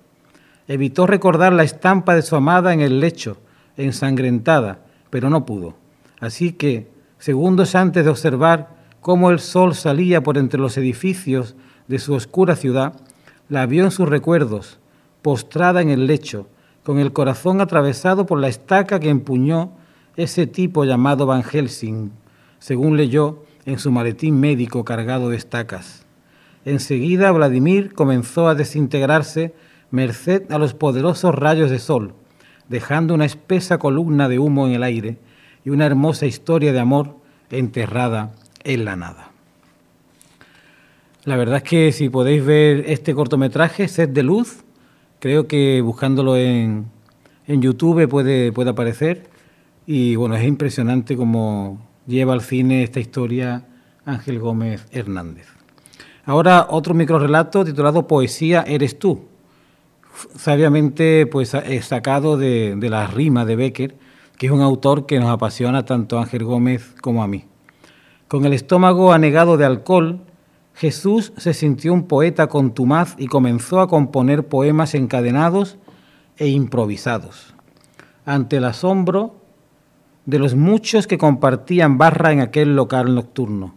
Evitó 0.67 1.07
recordar 1.07 1.53
la 1.53 1.63
estampa 1.63 2.15
de 2.15 2.23
su 2.23 2.35
amada 2.35 2.75
en 2.75 2.81
el 2.81 2.99
lecho, 2.99 3.39
ensangrentada, 3.77 4.81
pero 5.11 5.31
no 5.31 5.45
pudo. 5.45 5.75
Así 6.21 6.53
que, 6.53 6.89
segundos 7.19 7.75
antes 7.75 8.05
de 8.05 8.11
observar 8.11 8.77
cómo 9.01 9.31
el 9.31 9.39
sol 9.39 9.75
salía 9.75 10.23
por 10.23 10.39
entre 10.39 10.61
los 10.61 10.77
edificios 10.77 11.55
de 11.89 11.99
su 11.99 12.15
oscura 12.15 12.57
ciudad, 12.57 12.95
la 13.49 13.67
vio 13.67 13.85
en 13.85 13.91
sus 13.91 14.09
recuerdos, 14.09 14.79
postrada 15.23 15.83
en 15.83 15.91
el 15.91 16.07
lecho, 16.07 16.49
con 16.83 16.99
el 16.99 17.13
corazón 17.13 17.61
atravesado 17.61 18.27
por 18.27 18.41
la 18.41 18.49
estaca 18.49 19.01
que 19.01 19.09
empuñó 19.09 19.73
ese 20.17 20.47
tipo 20.47 20.85
llamado 20.85 21.27
Van 21.27 21.43
Helsing, 21.43 22.11
según 22.59 22.97
leyó 22.97 23.43
en 23.65 23.79
su 23.79 23.91
maletín 23.91 24.41
médico 24.41 24.85
cargado 24.85 25.31
de 25.31 25.37
estacas. 25.37 26.07
Enseguida 26.65 27.31
Vladimir 27.33 27.93
comenzó 27.95 28.49
a 28.49 28.55
desintegrarse 28.55 29.55
merced 29.91 30.51
a 30.51 30.59
los 30.59 30.75
poderosos 30.75 31.35
rayos 31.35 31.71
de 31.71 31.79
sol, 31.79 32.15
dejando 32.69 33.15
una 33.15 33.25
espesa 33.25 33.79
columna 33.79 34.29
de 34.29 34.39
humo 34.39 34.67
en 34.67 34.75
el 34.75 34.83
aire 34.83 35.19
y 35.65 35.71
una 35.71 35.87
hermosa 35.87 36.27
historia 36.27 36.73
de 36.73 36.81
amor 36.81 37.17
enterrada 37.51 38.33
en 38.65 38.85
la 38.85 38.97
nada. 38.97 39.31
La 41.25 41.37
verdad 41.37 41.57
es 41.57 41.63
que 41.65 41.93
si 41.93 42.09
podéis 42.09 42.45
ver 42.45 42.85
este 42.87 43.15
cortometraje, 43.15 43.89
Set 43.89 44.13
de 44.13 44.23
Luz, 44.23 44.65
creo 45.19 45.49
que 45.49 45.81
buscándolo 45.81 46.37
en, 46.37 46.87
en 47.47 47.63
YouTube 47.63 48.09
puede, 48.09 48.53
puede 48.53 48.71
aparecer. 48.71 49.29
Y 49.87 50.17
bueno, 50.17 50.37
es 50.37 50.45
impresionante 50.45 51.17
cómo 51.17 51.81
lleva 52.07 52.33
al 52.33 52.43
cine 52.43 52.83
esta 52.83 53.01
historia 53.01 53.65
Ángel 54.05 54.39
Gómez 54.39 54.87
Hernández. 54.93 55.49
Ahora 56.25 56.67
otro 56.71 56.95
microrelato 56.95 57.65
titulado 57.65 58.07
Poesía 58.07 58.65
eres 58.67 58.99
tú, 58.99 59.27
sabiamente 60.37 61.27
pues 61.27 61.57
sacado 61.83 62.37
de, 62.37 62.75
de 62.77 62.91
la 62.91 63.07
rima 63.07 63.45
de 63.45 63.57
Becker, 63.57 63.97
que 64.39 64.47
es 64.47 64.53
un 64.53 64.61
autor 64.61 65.07
que 65.07 65.19
nos 65.19 65.31
apasiona 65.31 65.85
tanto 65.85 66.19
a 66.19 66.23
Ángel 66.23 66.45
Gómez 66.45 66.95
como 67.01 67.23
a 67.23 67.29
mí. 67.29 67.45
Con 68.29 68.45
el 68.45 68.53
estómago 68.53 69.13
anegado 69.13 69.57
de 69.57 69.65
alcohol, 69.65 70.21
Jesús 70.75 71.33
se 71.37 71.55
sintió 71.55 71.95
un 71.95 72.07
poeta 72.07 72.49
contumaz 72.49 73.15
y 73.19 73.29
comenzó 73.29 73.81
a 73.81 73.89
componer 73.89 74.47
poemas 74.47 74.95
encadenados 74.95 75.79
e 76.37 76.49
improvisados. 76.49 77.55
Ante 78.27 78.59
el 78.59 78.65
asombro 78.65 79.37
de 80.27 80.39
los 80.39 80.55
muchos 80.55 81.07
que 81.07 81.19
compartían 81.19 81.97
barra 81.97 82.33
en 82.33 82.41
aquel 82.41 82.77
local 82.77 83.15
nocturno. 83.15 83.75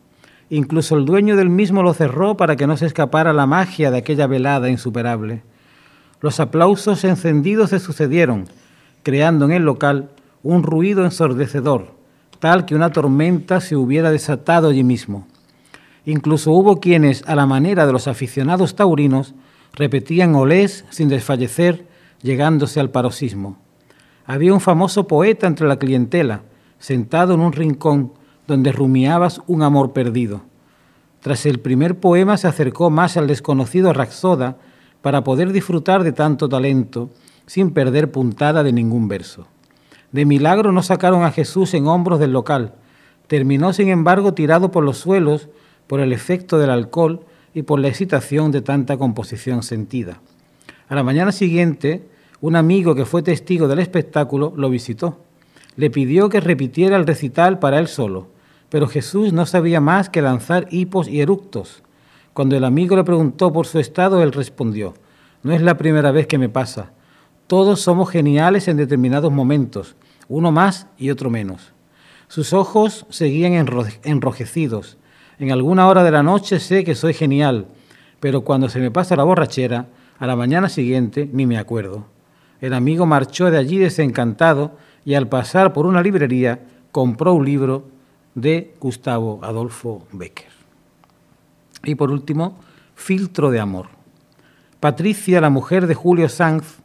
Incluso 0.49 0.97
el 0.97 1.05
dueño 1.05 1.35
del 1.35 1.49
mismo 1.49 1.83
lo 1.83 1.93
cerró 1.93 2.35
para 2.35 2.55
que 2.55 2.67
no 2.67 2.75
se 2.75 2.87
escapara 2.87 3.33
la 3.33 3.45
magia 3.45 3.91
de 3.91 3.99
aquella 3.99 4.25
velada 4.27 4.69
insuperable. 4.69 5.43
Los 6.21 6.39
aplausos 6.39 7.03
encendidos 7.05 7.69
se 7.69 7.79
sucedieron, 7.79 8.45
creando 9.03 9.45
en 9.45 9.51
el 9.51 9.63
local 9.63 10.09
un 10.43 10.63
ruido 10.63 11.05
ensordecedor, 11.05 11.93
tal 12.39 12.65
que 12.65 12.75
una 12.75 12.91
tormenta 12.91 13.61
se 13.61 13.75
hubiera 13.75 14.11
desatado 14.11 14.69
allí 14.69 14.83
mismo. 14.83 15.27
Incluso 16.05 16.51
hubo 16.51 16.79
quienes, 16.79 17.23
a 17.27 17.35
la 17.35 17.45
manera 17.45 17.85
de 17.85 17.93
los 17.93 18.07
aficionados 18.07 18.75
taurinos, 18.75 19.33
repetían 19.73 20.35
olés 20.35 20.85
sin 20.89 21.07
desfallecer, 21.07 21.85
llegándose 22.21 22.79
al 22.79 22.89
paroxismo. 22.89 23.57
Había 24.25 24.53
un 24.53 24.59
famoso 24.59 25.07
poeta 25.07 25.47
entre 25.47 25.67
la 25.67 25.79
clientela, 25.79 26.41
sentado 26.79 27.33
en 27.33 27.39
un 27.39 27.53
rincón 27.53 28.13
donde 28.47 28.71
rumiabas 28.71 29.41
un 29.47 29.63
amor 29.63 29.93
perdido. 29.93 30.41
Tras 31.21 31.45
el 31.45 31.59
primer 31.59 31.99
poema 31.99 32.37
se 32.37 32.47
acercó 32.47 32.89
más 32.89 33.15
al 33.17 33.27
desconocido 33.27 33.93
Raxoda 33.93 34.57
para 35.01 35.23
poder 35.23 35.51
disfrutar 35.51 36.03
de 36.03 36.11
tanto 36.11 36.49
talento 36.49 37.09
sin 37.45 37.71
perder 37.71 38.11
puntada 38.11 38.63
de 38.63 38.73
ningún 38.73 39.07
verso. 39.07 39.47
De 40.11 40.25
milagro 40.25 40.71
no 40.71 40.83
sacaron 40.83 41.23
a 41.23 41.31
Jesús 41.31 41.73
en 41.73 41.87
hombros 41.87 42.19
del 42.19 42.31
local. 42.31 42.73
Terminó, 43.27 43.73
sin 43.73 43.89
embargo, 43.89 44.33
tirado 44.33 44.71
por 44.71 44.83
los 44.83 44.97
suelos 44.97 45.49
por 45.87 45.99
el 45.99 46.13
efecto 46.13 46.59
del 46.59 46.69
alcohol 46.69 47.21
y 47.53 47.63
por 47.63 47.79
la 47.79 47.87
excitación 47.87 48.51
de 48.51 48.61
tanta 48.61 48.97
composición 48.97 49.63
sentida. 49.63 50.21
A 50.87 50.95
la 50.95 51.03
mañana 51.03 51.31
siguiente, 51.31 52.07
un 52.41 52.55
amigo 52.55 52.95
que 52.95 53.05
fue 53.05 53.21
testigo 53.21 53.67
del 53.67 53.79
espectáculo 53.79 54.53
lo 54.55 54.69
visitó. 54.69 55.19
Le 55.75 55.89
pidió 55.89 56.29
que 56.29 56.39
repitiera 56.39 56.97
el 56.97 57.07
recital 57.07 57.59
para 57.59 57.79
él 57.79 57.87
solo, 57.87 58.27
pero 58.69 58.87
Jesús 58.87 59.33
no 59.33 59.45
sabía 59.45 59.81
más 59.81 60.09
que 60.09 60.21
lanzar 60.21 60.67
hipos 60.71 61.07
y 61.07 61.21
eructos. 61.21 61.83
Cuando 62.33 62.55
el 62.55 62.63
amigo 62.63 62.95
le 62.95 63.03
preguntó 63.03 63.51
por 63.51 63.67
su 63.67 63.79
estado, 63.79 64.21
él 64.21 64.31
respondió, 64.31 64.93
no 65.43 65.53
es 65.53 65.61
la 65.61 65.77
primera 65.77 66.11
vez 66.11 66.27
que 66.27 66.37
me 66.37 66.49
pasa. 66.49 66.91
Todos 67.47 67.81
somos 67.81 68.09
geniales 68.09 68.67
en 68.67 68.77
determinados 68.77 69.31
momentos, 69.31 69.95
uno 70.27 70.51
más 70.51 70.87
y 70.97 71.09
otro 71.09 71.29
menos. 71.29 71.73
Sus 72.27 72.53
ojos 72.53 73.05
seguían 73.09 73.53
enrojecidos. 74.03 74.97
En 75.39 75.51
alguna 75.51 75.87
hora 75.87 76.03
de 76.03 76.11
la 76.11 76.21
noche 76.21 76.59
sé 76.59 76.83
que 76.83 76.93
soy 76.93 77.13
genial, 77.13 77.67
pero 78.19 78.41
cuando 78.41 78.69
se 78.69 78.79
me 78.79 78.91
pasa 78.91 79.15
la 79.15 79.23
borrachera, 79.23 79.87
a 80.19 80.27
la 80.27 80.35
mañana 80.35 80.69
siguiente 80.69 81.29
ni 81.31 81.45
me 81.47 81.57
acuerdo. 81.57 82.05
El 82.61 82.73
amigo 82.73 83.05
marchó 83.05 83.49
de 83.49 83.57
allí 83.57 83.77
desencantado 83.77 84.77
y 85.05 85.13
al 85.13 85.29
pasar 85.29 85.71
por 85.71 85.85
una 85.85 86.03
librería 86.03 86.59
compró 86.91 87.33
un 87.33 87.45
libro 87.45 87.87
de 88.35 88.75
Gustavo 88.79 89.39
Adolfo 89.41 90.05
Becker. 90.11 90.48
Y 91.83 91.95
por 91.95 92.11
último, 92.11 92.57
Filtro 92.95 93.49
de 93.51 93.59
Amor. 93.59 93.87
Patricia, 94.79 95.41
la 95.41 95.49
mujer 95.49 95.87
de 95.87 95.95
Julio 95.95 96.29
Sanz, 96.29 96.79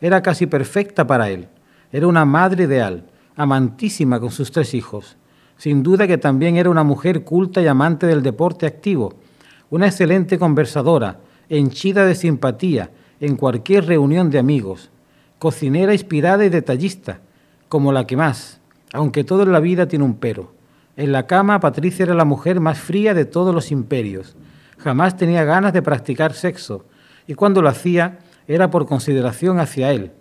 era 0.00 0.22
casi 0.22 0.46
perfecta 0.46 1.06
para 1.06 1.30
él. 1.30 1.48
Era 1.92 2.06
una 2.06 2.24
madre 2.24 2.64
ideal, 2.64 3.04
amantísima 3.36 4.20
con 4.20 4.30
sus 4.30 4.50
tres 4.50 4.74
hijos. 4.74 5.16
Sin 5.56 5.82
duda 5.82 6.06
que 6.06 6.18
también 6.18 6.56
era 6.56 6.70
una 6.70 6.84
mujer 6.84 7.24
culta 7.24 7.60
y 7.60 7.66
amante 7.66 8.06
del 8.06 8.22
deporte 8.22 8.66
activo, 8.66 9.14
una 9.68 9.86
excelente 9.86 10.38
conversadora, 10.38 11.20
henchida 11.48 12.06
de 12.06 12.14
simpatía 12.14 12.90
en 13.20 13.36
cualquier 13.36 13.86
reunión 13.86 14.30
de 14.30 14.38
amigos, 14.38 14.90
cocinera 15.38 15.92
inspirada 15.92 16.44
y 16.44 16.48
detallista, 16.48 17.20
como 17.68 17.92
la 17.92 18.06
que 18.06 18.16
más, 18.16 18.60
aunque 18.92 19.24
todo 19.24 19.42
en 19.42 19.52
la 19.52 19.60
vida 19.60 19.86
tiene 19.86 20.04
un 20.04 20.14
pero. 20.14 20.52
En 20.96 21.12
la 21.12 21.26
cama, 21.26 21.60
Patricia 21.60 22.02
era 22.04 22.14
la 22.14 22.24
mujer 22.24 22.60
más 22.60 22.78
fría 22.78 23.14
de 23.14 23.24
todos 23.24 23.54
los 23.54 23.70
imperios. 23.70 24.36
Jamás 24.78 25.16
tenía 25.16 25.44
ganas 25.44 25.72
de 25.72 25.82
practicar 25.82 26.32
sexo, 26.32 26.84
y 27.26 27.34
cuando 27.34 27.62
lo 27.62 27.68
hacía, 27.68 28.18
era 28.48 28.70
por 28.70 28.86
consideración 28.86 29.60
hacia 29.60 29.92
él. 29.92 30.12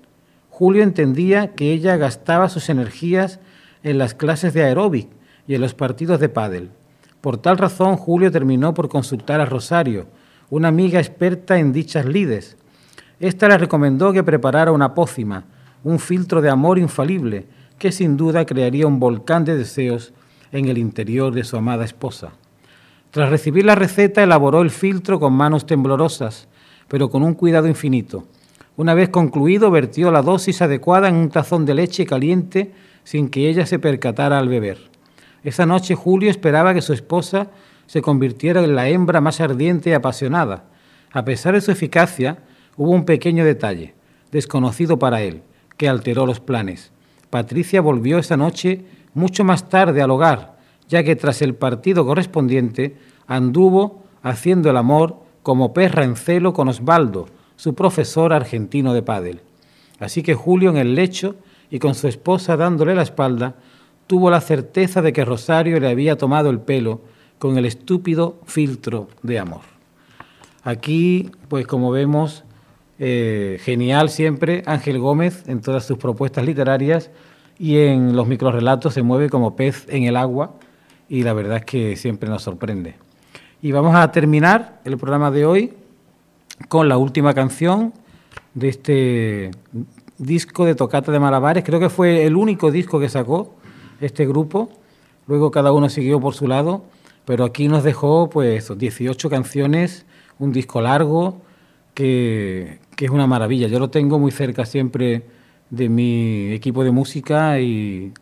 Julio 0.50 0.84
entendía 0.84 1.54
que 1.56 1.72
ella 1.72 1.98
gastaba 1.98 2.50
sus 2.50 2.70
energías 2.70 3.40
en 3.84 3.98
las 3.98 4.14
clases 4.14 4.54
de 4.54 4.64
aeróbic 4.64 5.08
y 5.48 5.56
en 5.56 5.62
los 5.62 5.74
partidos 5.74 6.20
de 6.20 6.30
pádel. 6.30 6.70
Por 7.22 7.38
tal 7.38 7.58
razón, 7.58 7.96
Julio 7.96 8.32
terminó 8.32 8.74
por 8.74 8.90
consultar 8.90 9.42
a 9.42 9.46
Rosario, 9.46 10.08
una 10.50 10.68
amiga 10.68 11.00
experta 11.00 11.58
en 11.60 11.74
dichas 11.74 12.06
lides. 12.06 12.58
Esta 13.20 13.48
le 13.48 13.58
recomendó 13.58 14.14
que 14.14 14.24
preparara 14.24 14.72
una 14.72 14.94
pócima, 14.94 15.46
un 15.84 16.00
filtro 16.00 16.42
de 16.42 16.50
amor 16.50 16.78
infalible, 16.78 17.48
que 17.78 17.92
sin 17.92 18.18
duda 18.18 18.46
crearía 18.46 18.88
un 18.88 19.00
volcán 19.00 19.46
de 19.46 19.58
deseos 19.58 20.14
en 20.52 20.68
el 20.68 20.78
interior 20.78 21.34
de 21.34 21.44
su 21.44 21.58
amada 21.58 21.86
esposa. 21.86 22.32
Tras 23.12 23.30
recibir 23.30 23.66
la 23.66 23.76
receta, 23.76 24.22
elaboró 24.22 24.62
el 24.62 24.70
filtro 24.70 25.20
con 25.20 25.34
manos 25.34 25.66
temblorosas, 25.66 26.48
pero 26.88 27.10
con 27.10 27.24
un 27.24 27.34
cuidado 27.34 27.68
infinito. 27.68 28.26
Una 28.78 28.94
vez 28.94 29.10
concluido, 29.10 29.72
vertió 29.72 30.12
la 30.12 30.22
dosis 30.22 30.62
adecuada 30.62 31.10
en 31.10 31.16
un 31.16 31.30
tazón 31.30 31.66
de 31.66 31.74
leche 31.74 32.06
caliente 32.06 32.72
sin 33.04 33.30
que 33.30 33.50
ella 33.50 33.66
se 33.66 33.80
percatara 33.80 34.38
al 34.38 34.48
beber. 34.48 34.78
Esa 35.44 35.66
noche 35.66 35.96
Julio 35.96 36.30
esperaba 36.30 36.74
que 36.74 36.82
su 36.82 36.94
esposa 36.94 37.48
se 37.88 38.02
convirtiera 38.02 38.64
en 38.64 38.76
la 38.76 38.88
hembra 38.88 39.22
más 39.22 39.42
ardiente 39.42 39.90
y 39.90 39.94
apasionada. 39.94 40.66
A 41.12 41.26
pesar 41.26 41.56
de 41.56 41.62
su 41.62 41.72
eficacia, 41.72 42.38
hubo 42.78 42.92
un 42.92 43.06
pequeño 43.06 43.44
detalle, 43.44 43.96
desconocido 44.32 45.00
para 45.00 45.22
él, 45.22 45.42
que 45.76 45.90
alteró 45.90 46.26
los 46.26 46.40
planes. 46.40 46.92
Patricia 47.30 47.82
volvió 47.82 48.20
esa 48.20 48.38
noche 48.38 48.86
mucho 49.14 49.44
más 49.44 49.70
tarde 49.70 50.02
al 50.02 50.12
hogar, 50.12 50.58
ya 50.88 51.04
que 51.04 51.16
tras 51.16 51.42
el 51.42 51.56
partido 51.56 52.06
correspondiente 52.06 52.98
anduvo 53.28 54.04
haciendo 54.24 54.70
el 54.70 54.78
amor 54.78 55.18
como 55.44 55.74
perra 55.74 56.04
en 56.04 56.16
celo 56.16 56.54
con 56.54 56.68
Osvaldo, 56.68 57.28
su 57.56 57.76
profesor 57.76 58.34
argentino 58.34 58.94
de 58.94 59.02
pádel. 59.02 59.42
Así 60.00 60.24
que 60.24 60.36
Julio 60.36 60.70
en 60.70 60.78
el 60.78 60.96
lecho 60.96 61.36
y 61.70 61.80
con 61.80 61.96
su 61.96 62.08
esposa 62.08 62.58
dándole 62.58 62.96
la 62.96 63.04
espalda, 63.04 63.56
tuvo 64.08 64.32
la 64.32 64.42
certeza 64.42 65.02
de 65.02 65.14
que 65.14 65.26
Rosario 65.26 65.80
le 65.80 65.90
había 65.90 66.18
tomado 66.18 66.50
el 66.50 66.60
pelo 66.60 67.02
con 67.38 67.58
el 67.58 67.66
estúpido 67.66 68.40
filtro 68.46 69.08
de 69.22 69.40
amor. 69.40 69.62
Aquí, 70.64 71.32
pues 71.48 71.68
como 71.68 71.92
vemos, 71.92 72.44
eh, 72.98 73.60
genial 73.62 74.10
siempre 74.10 74.64
Ángel 74.66 75.00
Gómez 75.00 75.48
en 75.48 75.62
todas 75.62 75.86
sus 75.86 75.98
propuestas 75.98 76.46
literarias 76.46 77.12
y 77.60 77.78
en 77.78 78.16
los 78.16 78.26
microrelatos 78.26 78.94
se 78.94 79.04
mueve 79.04 79.30
como 79.30 79.58
pez 79.58 79.86
en 79.90 80.06
el 80.06 80.16
agua 80.16 80.54
y 81.10 81.24
la 81.24 81.34
verdad 81.34 81.58
es 81.58 81.66
que 81.66 81.96
siempre 81.98 82.30
nos 82.30 82.42
sorprende. 82.42 82.96
Y 83.62 83.74
vamos 83.74 83.94
a 83.96 84.10
terminar 84.12 84.80
el 84.86 84.98
programa 84.98 85.30
de 85.30 85.46
hoy 85.46 85.74
con 86.70 86.88
la 86.88 86.98
última 86.98 87.34
canción 87.34 87.94
de 88.54 88.70
este 88.70 89.52
disco 90.18 90.66
de 90.66 90.76
Tocata 90.76 91.12
de 91.12 91.20
Malabares. 91.20 91.66
Creo 91.66 91.82
que 91.82 91.90
fue 91.90 92.26
el 92.26 92.38
único 92.38 92.72
disco 92.72 92.98
que 92.98 93.10
sacó 93.10 93.56
este 94.00 94.26
grupo. 94.26 94.70
Luego 95.28 95.52
cada 95.52 95.74
uno 95.74 95.90
siguió 95.90 96.22
por 96.22 96.36
su 96.36 96.48
lado, 96.48 96.86
pero 97.26 97.44
aquí 97.44 97.68
nos 97.68 97.84
dejó 97.84 98.30
pues 98.30 98.72
18 98.78 99.30
canciones, 99.30 100.06
un 100.40 100.54
disco 100.54 100.80
largo 100.80 101.42
que, 101.94 102.80
que 102.96 103.06
es 103.06 103.12
una 103.12 103.28
maravilla. 103.28 103.68
Yo 103.68 103.80
lo 103.80 103.90
tengo 103.90 104.18
muy 104.18 104.32
cerca 104.32 104.66
siempre 104.66 105.24
de 105.70 105.90
mi 105.90 106.52
equipo 106.52 106.84
de 106.84 106.92
música 106.92 107.60
y 107.60 108.14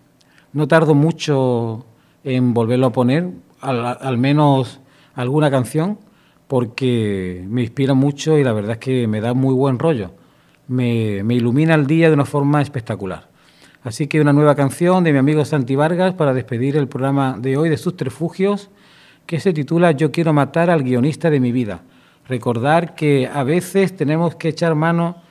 no 0.53 0.67
tardo 0.67 0.93
mucho 0.93 1.85
en 2.23 2.53
volverlo 2.53 2.87
a 2.87 2.91
poner, 2.91 3.29
al, 3.61 4.17
menos 4.17 4.79
alguna 5.15 5.49
canción, 5.49 5.99
porque 6.47 7.43
me 7.47 7.61
inspira 7.61 7.93
mucho 7.93 8.37
y 8.37 8.43
la 8.43 8.53
verdad 8.53 8.73
es 8.73 8.77
que 8.77 9.07
me 9.07 9.21
da 9.21 9.33
muy 9.33 9.53
buen 9.53 9.79
rollo. 9.79 10.11
Me, 10.67 11.23
me 11.23 11.35
ilumina 11.35 11.75
el 11.75 11.87
día 11.87 12.07
de 12.07 12.13
una 12.13 12.25
forma 12.25 12.61
espectacular. 12.61 13.29
Así 13.83 14.07
que 14.07 14.19
una 14.19 14.33
nueva 14.33 14.55
canción 14.55 15.03
de 15.03 15.13
mi 15.13 15.19
amigo 15.19 15.45
Santi 15.45 15.75
Vargas 15.75 16.13
para 16.13 16.33
despedir 16.33 16.75
el 16.75 16.87
programa 16.87 17.37
de 17.39 17.57
hoy 17.57 17.69
de 17.69 17.77
sus 17.77 17.95
refugios, 17.97 18.69
que 19.25 19.39
se 19.39 19.53
titula 19.53 19.91
Yo 19.91 20.11
quiero 20.11 20.33
matar 20.33 20.69
al 20.69 20.83
guionista 20.83 21.29
de 21.29 21.39
mi 21.39 21.51
vida. 21.51 21.81
Recordar 22.27 22.95
que 22.95 23.29
a 23.31 23.43
veces 23.43 23.95
tenemos 23.95 24.35
que 24.35 24.49
echar 24.49 24.75
mano 24.75 25.21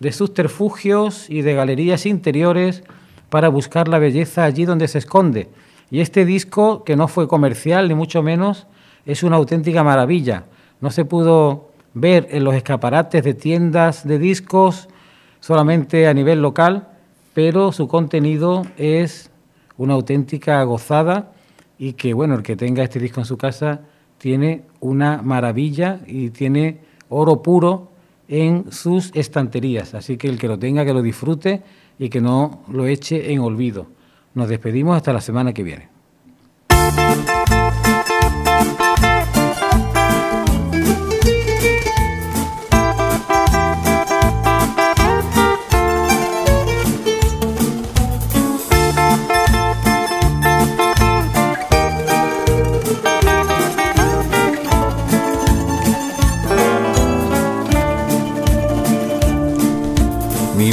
de 0.00 0.12
subterfugios 0.12 1.30
y 1.30 1.42
de 1.42 1.54
galerías 1.54 2.06
interiores 2.06 2.82
para 3.28 3.48
buscar 3.48 3.88
la 3.88 3.98
belleza 3.98 4.44
allí 4.44 4.64
donde 4.64 4.88
se 4.88 4.98
esconde. 4.98 5.48
Y 5.90 6.00
este 6.00 6.24
disco, 6.24 6.84
que 6.84 6.96
no 6.96 7.08
fue 7.08 7.28
comercial 7.28 7.88
ni 7.88 7.94
mucho 7.94 8.22
menos, 8.22 8.66
es 9.06 9.22
una 9.22 9.36
auténtica 9.36 9.84
maravilla. 9.84 10.44
No 10.80 10.90
se 10.90 11.04
pudo 11.04 11.70
ver 11.94 12.28
en 12.30 12.44
los 12.44 12.54
escaparates 12.54 13.22
de 13.22 13.34
tiendas 13.34 14.06
de 14.06 14.18
discos 14.18 14.88
solamente 15.40 16.08
a 16.08 16.14
nivel 16.14 16.42
local, 16.42 16.88
pero 17.34 17.72
su 17.72 17.88
contenido 17.88 18.62
es 18.76 19.30
una 19.76 19.94
auténtica 19.94 20.62
gozada 20.64 21.32
y 21.78 21.94
que, 21.94 22.14
bueno, 22.14 22.34
el 22.34 22.42
que 22.42 22.56
tenga 22.56 22.82
este 22.82 22.98
disco 22.98 23.20
en 23.20 23.26
su 23.26 23.36
casa 23.36 23.82
tiene 24.18 24.62
una 24.80 25.22
maravilla 25.22 26.00
y 26.06 26.30
tiene 26.30 26.80
oro 27.08 27.42
puro 27.42 27.90
en 28.28 28.70
sus 28.72 29.10
estanterías. 29.14 29.94
Así 29.94 30.16
que 30.16 30.28
el 30.28 30.38
que 30.38 30.48
lo 30.48 30.58
tenga, 30.58 30.84
que 30.84 30.92
lo 30.92 31.02
disfrute 31.02 31.62
y 31.98 32.08
que 32.08 32.20
no 32.20 32.64
lo 32.68 32.86
eche 32.86 33.32
en 33.32 33.40
olvido. 33.40 33.86
Nos 34.34 34.48
despedimos 34.48 34.96
hasta 34.96 35.12
la 35.12 35.20
semana 35.20 35.52
que 35.52 35.62
viene. 35.62 35.88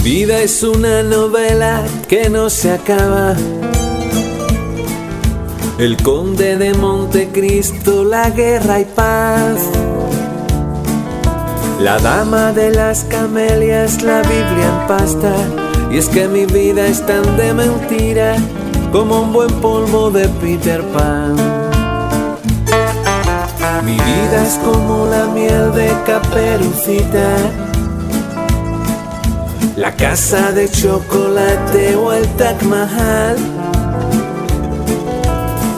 Vida 0.04 0.40
es 0.40 0.64
una 0.64 1.04
novela 1.04 1.84
que 2.08 2.30
no 2.30 2.50
se 2.50 2.72
acaba. 2.72 3.36
El 5.78 5.98
conde 6.02 6.58
de 6.58 6.74
Montecristo, 6.74 8.04
la 8.04 8.30
guerra 8.32 8.80
y 8.80 8.86
paz. 8.86 9.62
La 11.80 12.00
dama 12.00 12.52
de 12.52 12.72
las 12.72 13.04
camelias, 13.06 14.02
la 14.02 14.22
Biblia 14.22 14.82
en 14.82 14.88
pasta. 14.88 15.34
Y 15.92 15.98
es 15.98 16.08
que 16.08 16.28
mi 16.28 16.46
vida 16.46 16.88
es 16.88 17.06
tan 17.06 17.38
de 17.38 17.54
mentira 17.54 18.36
como 18.92 19.22
un 19.22 19.34
buen 19.34 19.52
polvo 19.62 20.10
de 20.10 20.28
Peter 20.42 20.82
Pan. 20.94 21.36
Mi 23.84 23.94
vida 23.94 24.46
es 24.46 24.60
como 24.64 25.08
la 25.08 25.26
miel 25.28 25.72
de 25.74 25.92
caperucita 26.06 27.71
la 29.76 29.96
casa 29.96 30.52
de 30.52 30.70
chocolate 30.70 31.96
o 31.96 32.12
el 32.12 32.28
Taj 32.36 32.62
Mahal. 32.64 33.38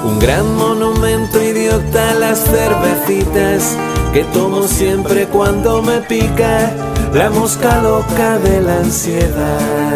Un 0.05 0.19
gran 0.19 0.55
monumento 0.55 1.41
idiota 1.41 2.11
a 2.11 2.13
las 2.15 2.39
cervecitas 2.39 3.75
que 4.13 4.23
tomo 4.25 4.63
siempre 4.63 5.27
cuando 5.27 5.81
me 5.81 6.01
pica 6.01 6.71
la 7.13 7.29
mosca 7.29 7.81
loca 7.81 8.39
de 8.39 8.61
la 8.61 8.77
ansiedad. 8.79 9.93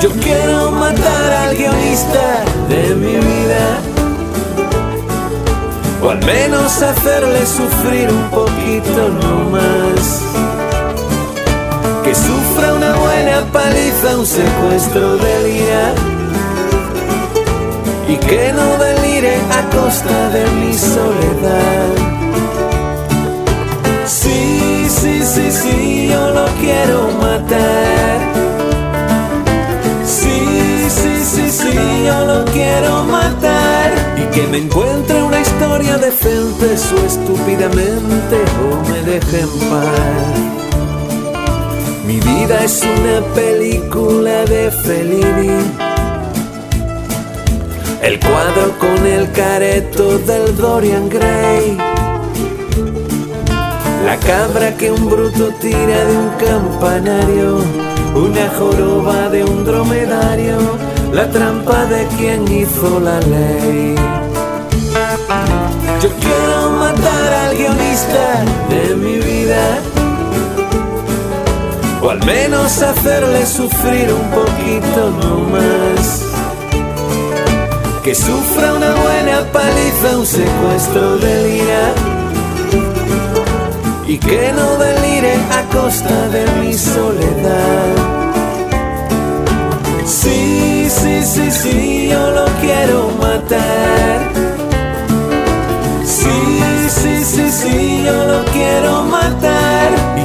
Yo 0.00 0.10
quiero 0.10 0.70
matar 0.72 1.32
al 1.32 1.56
guionista 1.56 2.44
de 2.68 2.94
mi 2.94 3.16
vida, 3.16 3.78
o 6.02 6.10
al 6.10 6.22
menos 6.24 6.82
hacerle 6.82 7.46
sufrir 7.46 8.10
un 8.10 8.30
poquito 8.30 9.08
no 9.08 9.50
más 9.50 10.53
que 12.04 12.14
sufra 12.14 12.74
una 12.74 12.94
buena 12.96 13.40
paliza, 13.50 14.18
un 14.18 14.26
secuestro 14.26 15.16
del 15.16 15.56
ira 15.56 15.94
y 18.06 18.16
que 18.16 18.52
no 18.52 18.76
delire 18.76 19.36
a 19.50 19.62
costa 19.74 20.28
de 20.28 20.46
mi 20.50 20.74
soledad. 20.74 21.88
Sí, 24.04 24.86
sí, 24.88 25.22
sí, 25.24 25.50
sí, 25.50 26.08
yo 26.10 26.30
lo 26.30 26.44
quiero 26.60 27.10
matar. 27.22 28.18
Sí, 30.04 30.86
sí, 30.90 31.24
sí, 31.24 31.50
sí, 31.50 32.04
yo 32.06 32.26
lo 32.26 32.44
quiero 32.52 33.04
matar. 33.04 33.92
Y 34.18 34.34
que 34.34 34.46
me 34.48 34.58
encuentre 34.58 35.22
una 35.22 35.40
historia 35.40 35.96
decente, 35.96 36.76
su 36.76 36.96
estúpidamente 37.06 38.36
o 38.62 38.90
me 38.90 39.02
deje 39.10 39.40
en 39.40 39.48
paz. 39.70 40.63
Mi 42.14 42.20
vida 42.20 42.62
es 42.62 42.80
una 42.80 43.26
película 43.34 44.44
de 44.44 44.70
Fellini. 44.70 45.64
El 48.02 48.20
cuadro 48.20 48.78
con 48.78 49.04
el 49.04 49.32
careto 49.32 50.18
del 50.18 50.56
Dorian 50.56 51.08
Gray. 51.08 51.76
La 54.06 54.16
cabra 54.18 54.76
que 54.76 54.92
un 54.92 55.10
bruto 55.10 55.48
tira 55.60 56.04
de 56.04 56.16
un 56.16 56.30
campanario. 56.38 57.58
Una 58.14 58.48
joroba 58.60 59.28
de 59.30 59.42
un 59.42 59.64
dromedario. 59.64 60.58
La 61.12 61.28
trampa 61.28 61.84
de 61.86 62.06
quien 62.16 62.46
hizo 62.46 63.00
la 63.00 63.18
ley. 63.22 63.96
Yo 66.00 66.10
quiero 66.20 66.70
matar 66.78 67.32
al 67.32 67.56
guionista 67.56 68.44
de 68.68 68.94
mi 68.94 69.16
vida 69.16 69.33
o 72.04 72.10
al 72.10 72.22
menos 72.24 72.82
hacerle 72.82 73.46
sufrir 73.46 74.12
un 74.12 74.30
poquito 74.30 75.10
no 75.22 75.38
más. 75.54 76.22
Que 78.02 78.14
sufra 78.14 78.74
una 78.74 78.94
buena 78.94 79.40
paliza, 79.50 80.18
un 80.18 80.26
secuestro 80.26 81.16
del 81.16 81.44
y 84.06 84.18
que 84.18 84.52
no 84.52 84.76
delire 84.76 85.34
a 85.50 85.62
costa 85.74 86.28
de 86.28 86.44
mi 86.60 86.74
soledad. 86.74 87.94
Sí, 90.04 90.86
sí, 90.90 91.22
sí, 91.24 91.50
sí, 91.50 92.08
yo 92.10 92.30
lo 92.30 92.44
quiero 92.60 93.10
matar. 93.18 94.30
Sí, 96.04 96.88
sí, 96.90 97.24
sí, 97.24 97.50
sí, 97.50 98.02
yo 98.04 98.24
lo 98.26 98.44
quiero 98.52 99.04
matar 99.04 99.83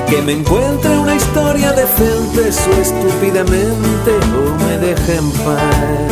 que 0.09 0.21
me 0.23 0.33
encuentre 0.33 0.97
una 0.97 1.15
historia 1.15 1.71
decente, 1.71 2.51
su 2.51 2.71
estúpidamente 2.81 4.11
o 4.37 4.63
me 4.65 4.77
deje 4.79 5.15
en 5.15 5.31
paz. 5.31 6.09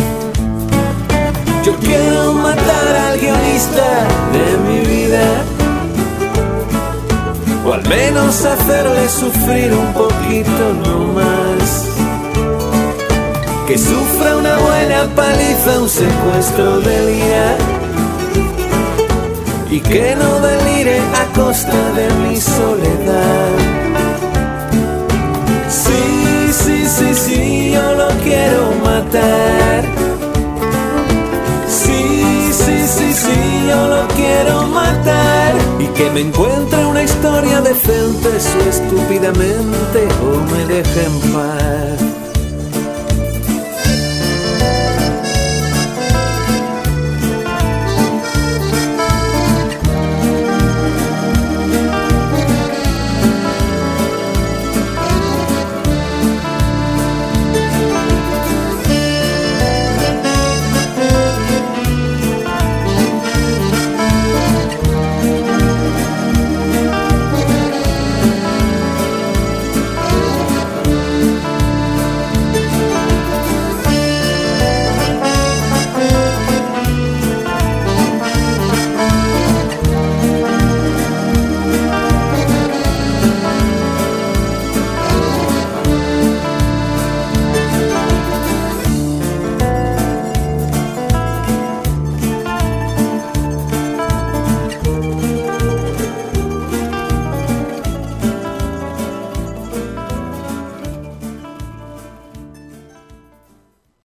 Yo 1.64 1.76
quiero 1.78 2.34
matar 2.34 2.96
al 3.10 3.20
guionista 3.20 4.08
de 4.34 4.58
mi 4.68 4.80
vida, 4.86 5.26
o 7.66 7.74
al 7.74 7.88
menos 7.88 8.46
hacerle 8.46 9.10
sufrir 9.10 9.74
un 9.74 9.94
poquito 9.94 10.74
no 10.86 11.14
más. 11.14 11.86
Que 13.68 13.78
sufra 13.78 14.38
una 14.38 14.58
buena 14.60 15.08
paliza, 15.16 15.82
un 15.82 15.90
secuestro 15.90 16.80
del 16.82 17.08
día 17.08 17.58
y 19.70 19.82
que 19.82 20.16
no 20.16 20.40
delire 20.40 21.00
a 21.00 21.26
costa 21.34 21.92
de 21.92 22.10
mi 22.22 22.40
soledad. 22.40 23.77
Sí, 26.64 26.86
sí, 26.86 27.14
sí, 27.14 27.72
yo 27.74 27.94
lo 27.94 28.10
quiero 28.24 28.72
matar. 28.84 29.84
Sí, 31.68 32.52
sí, 32.52 32.78
sí, 32.88 33.14
sí, 33.14 33.68
yo 33.68 33.88
lo 33.88 34.08
quiero 34.16 34.64
matar. 34.68 35.56
Y 35.80 35.88
que 35.88 36.10
me 36.12 36.22
encuentre 36.22 36.86
una 36.86 37.04
historia 37.04 37.62
decente, 37.62 38.30
su 38.40 38.60
estúpidamente 38.70 40.08
o 40.24 40.52
me 40.52 40.66
deje 40.74 41.04
en 41.06 41.34
paz. 41.34 42.17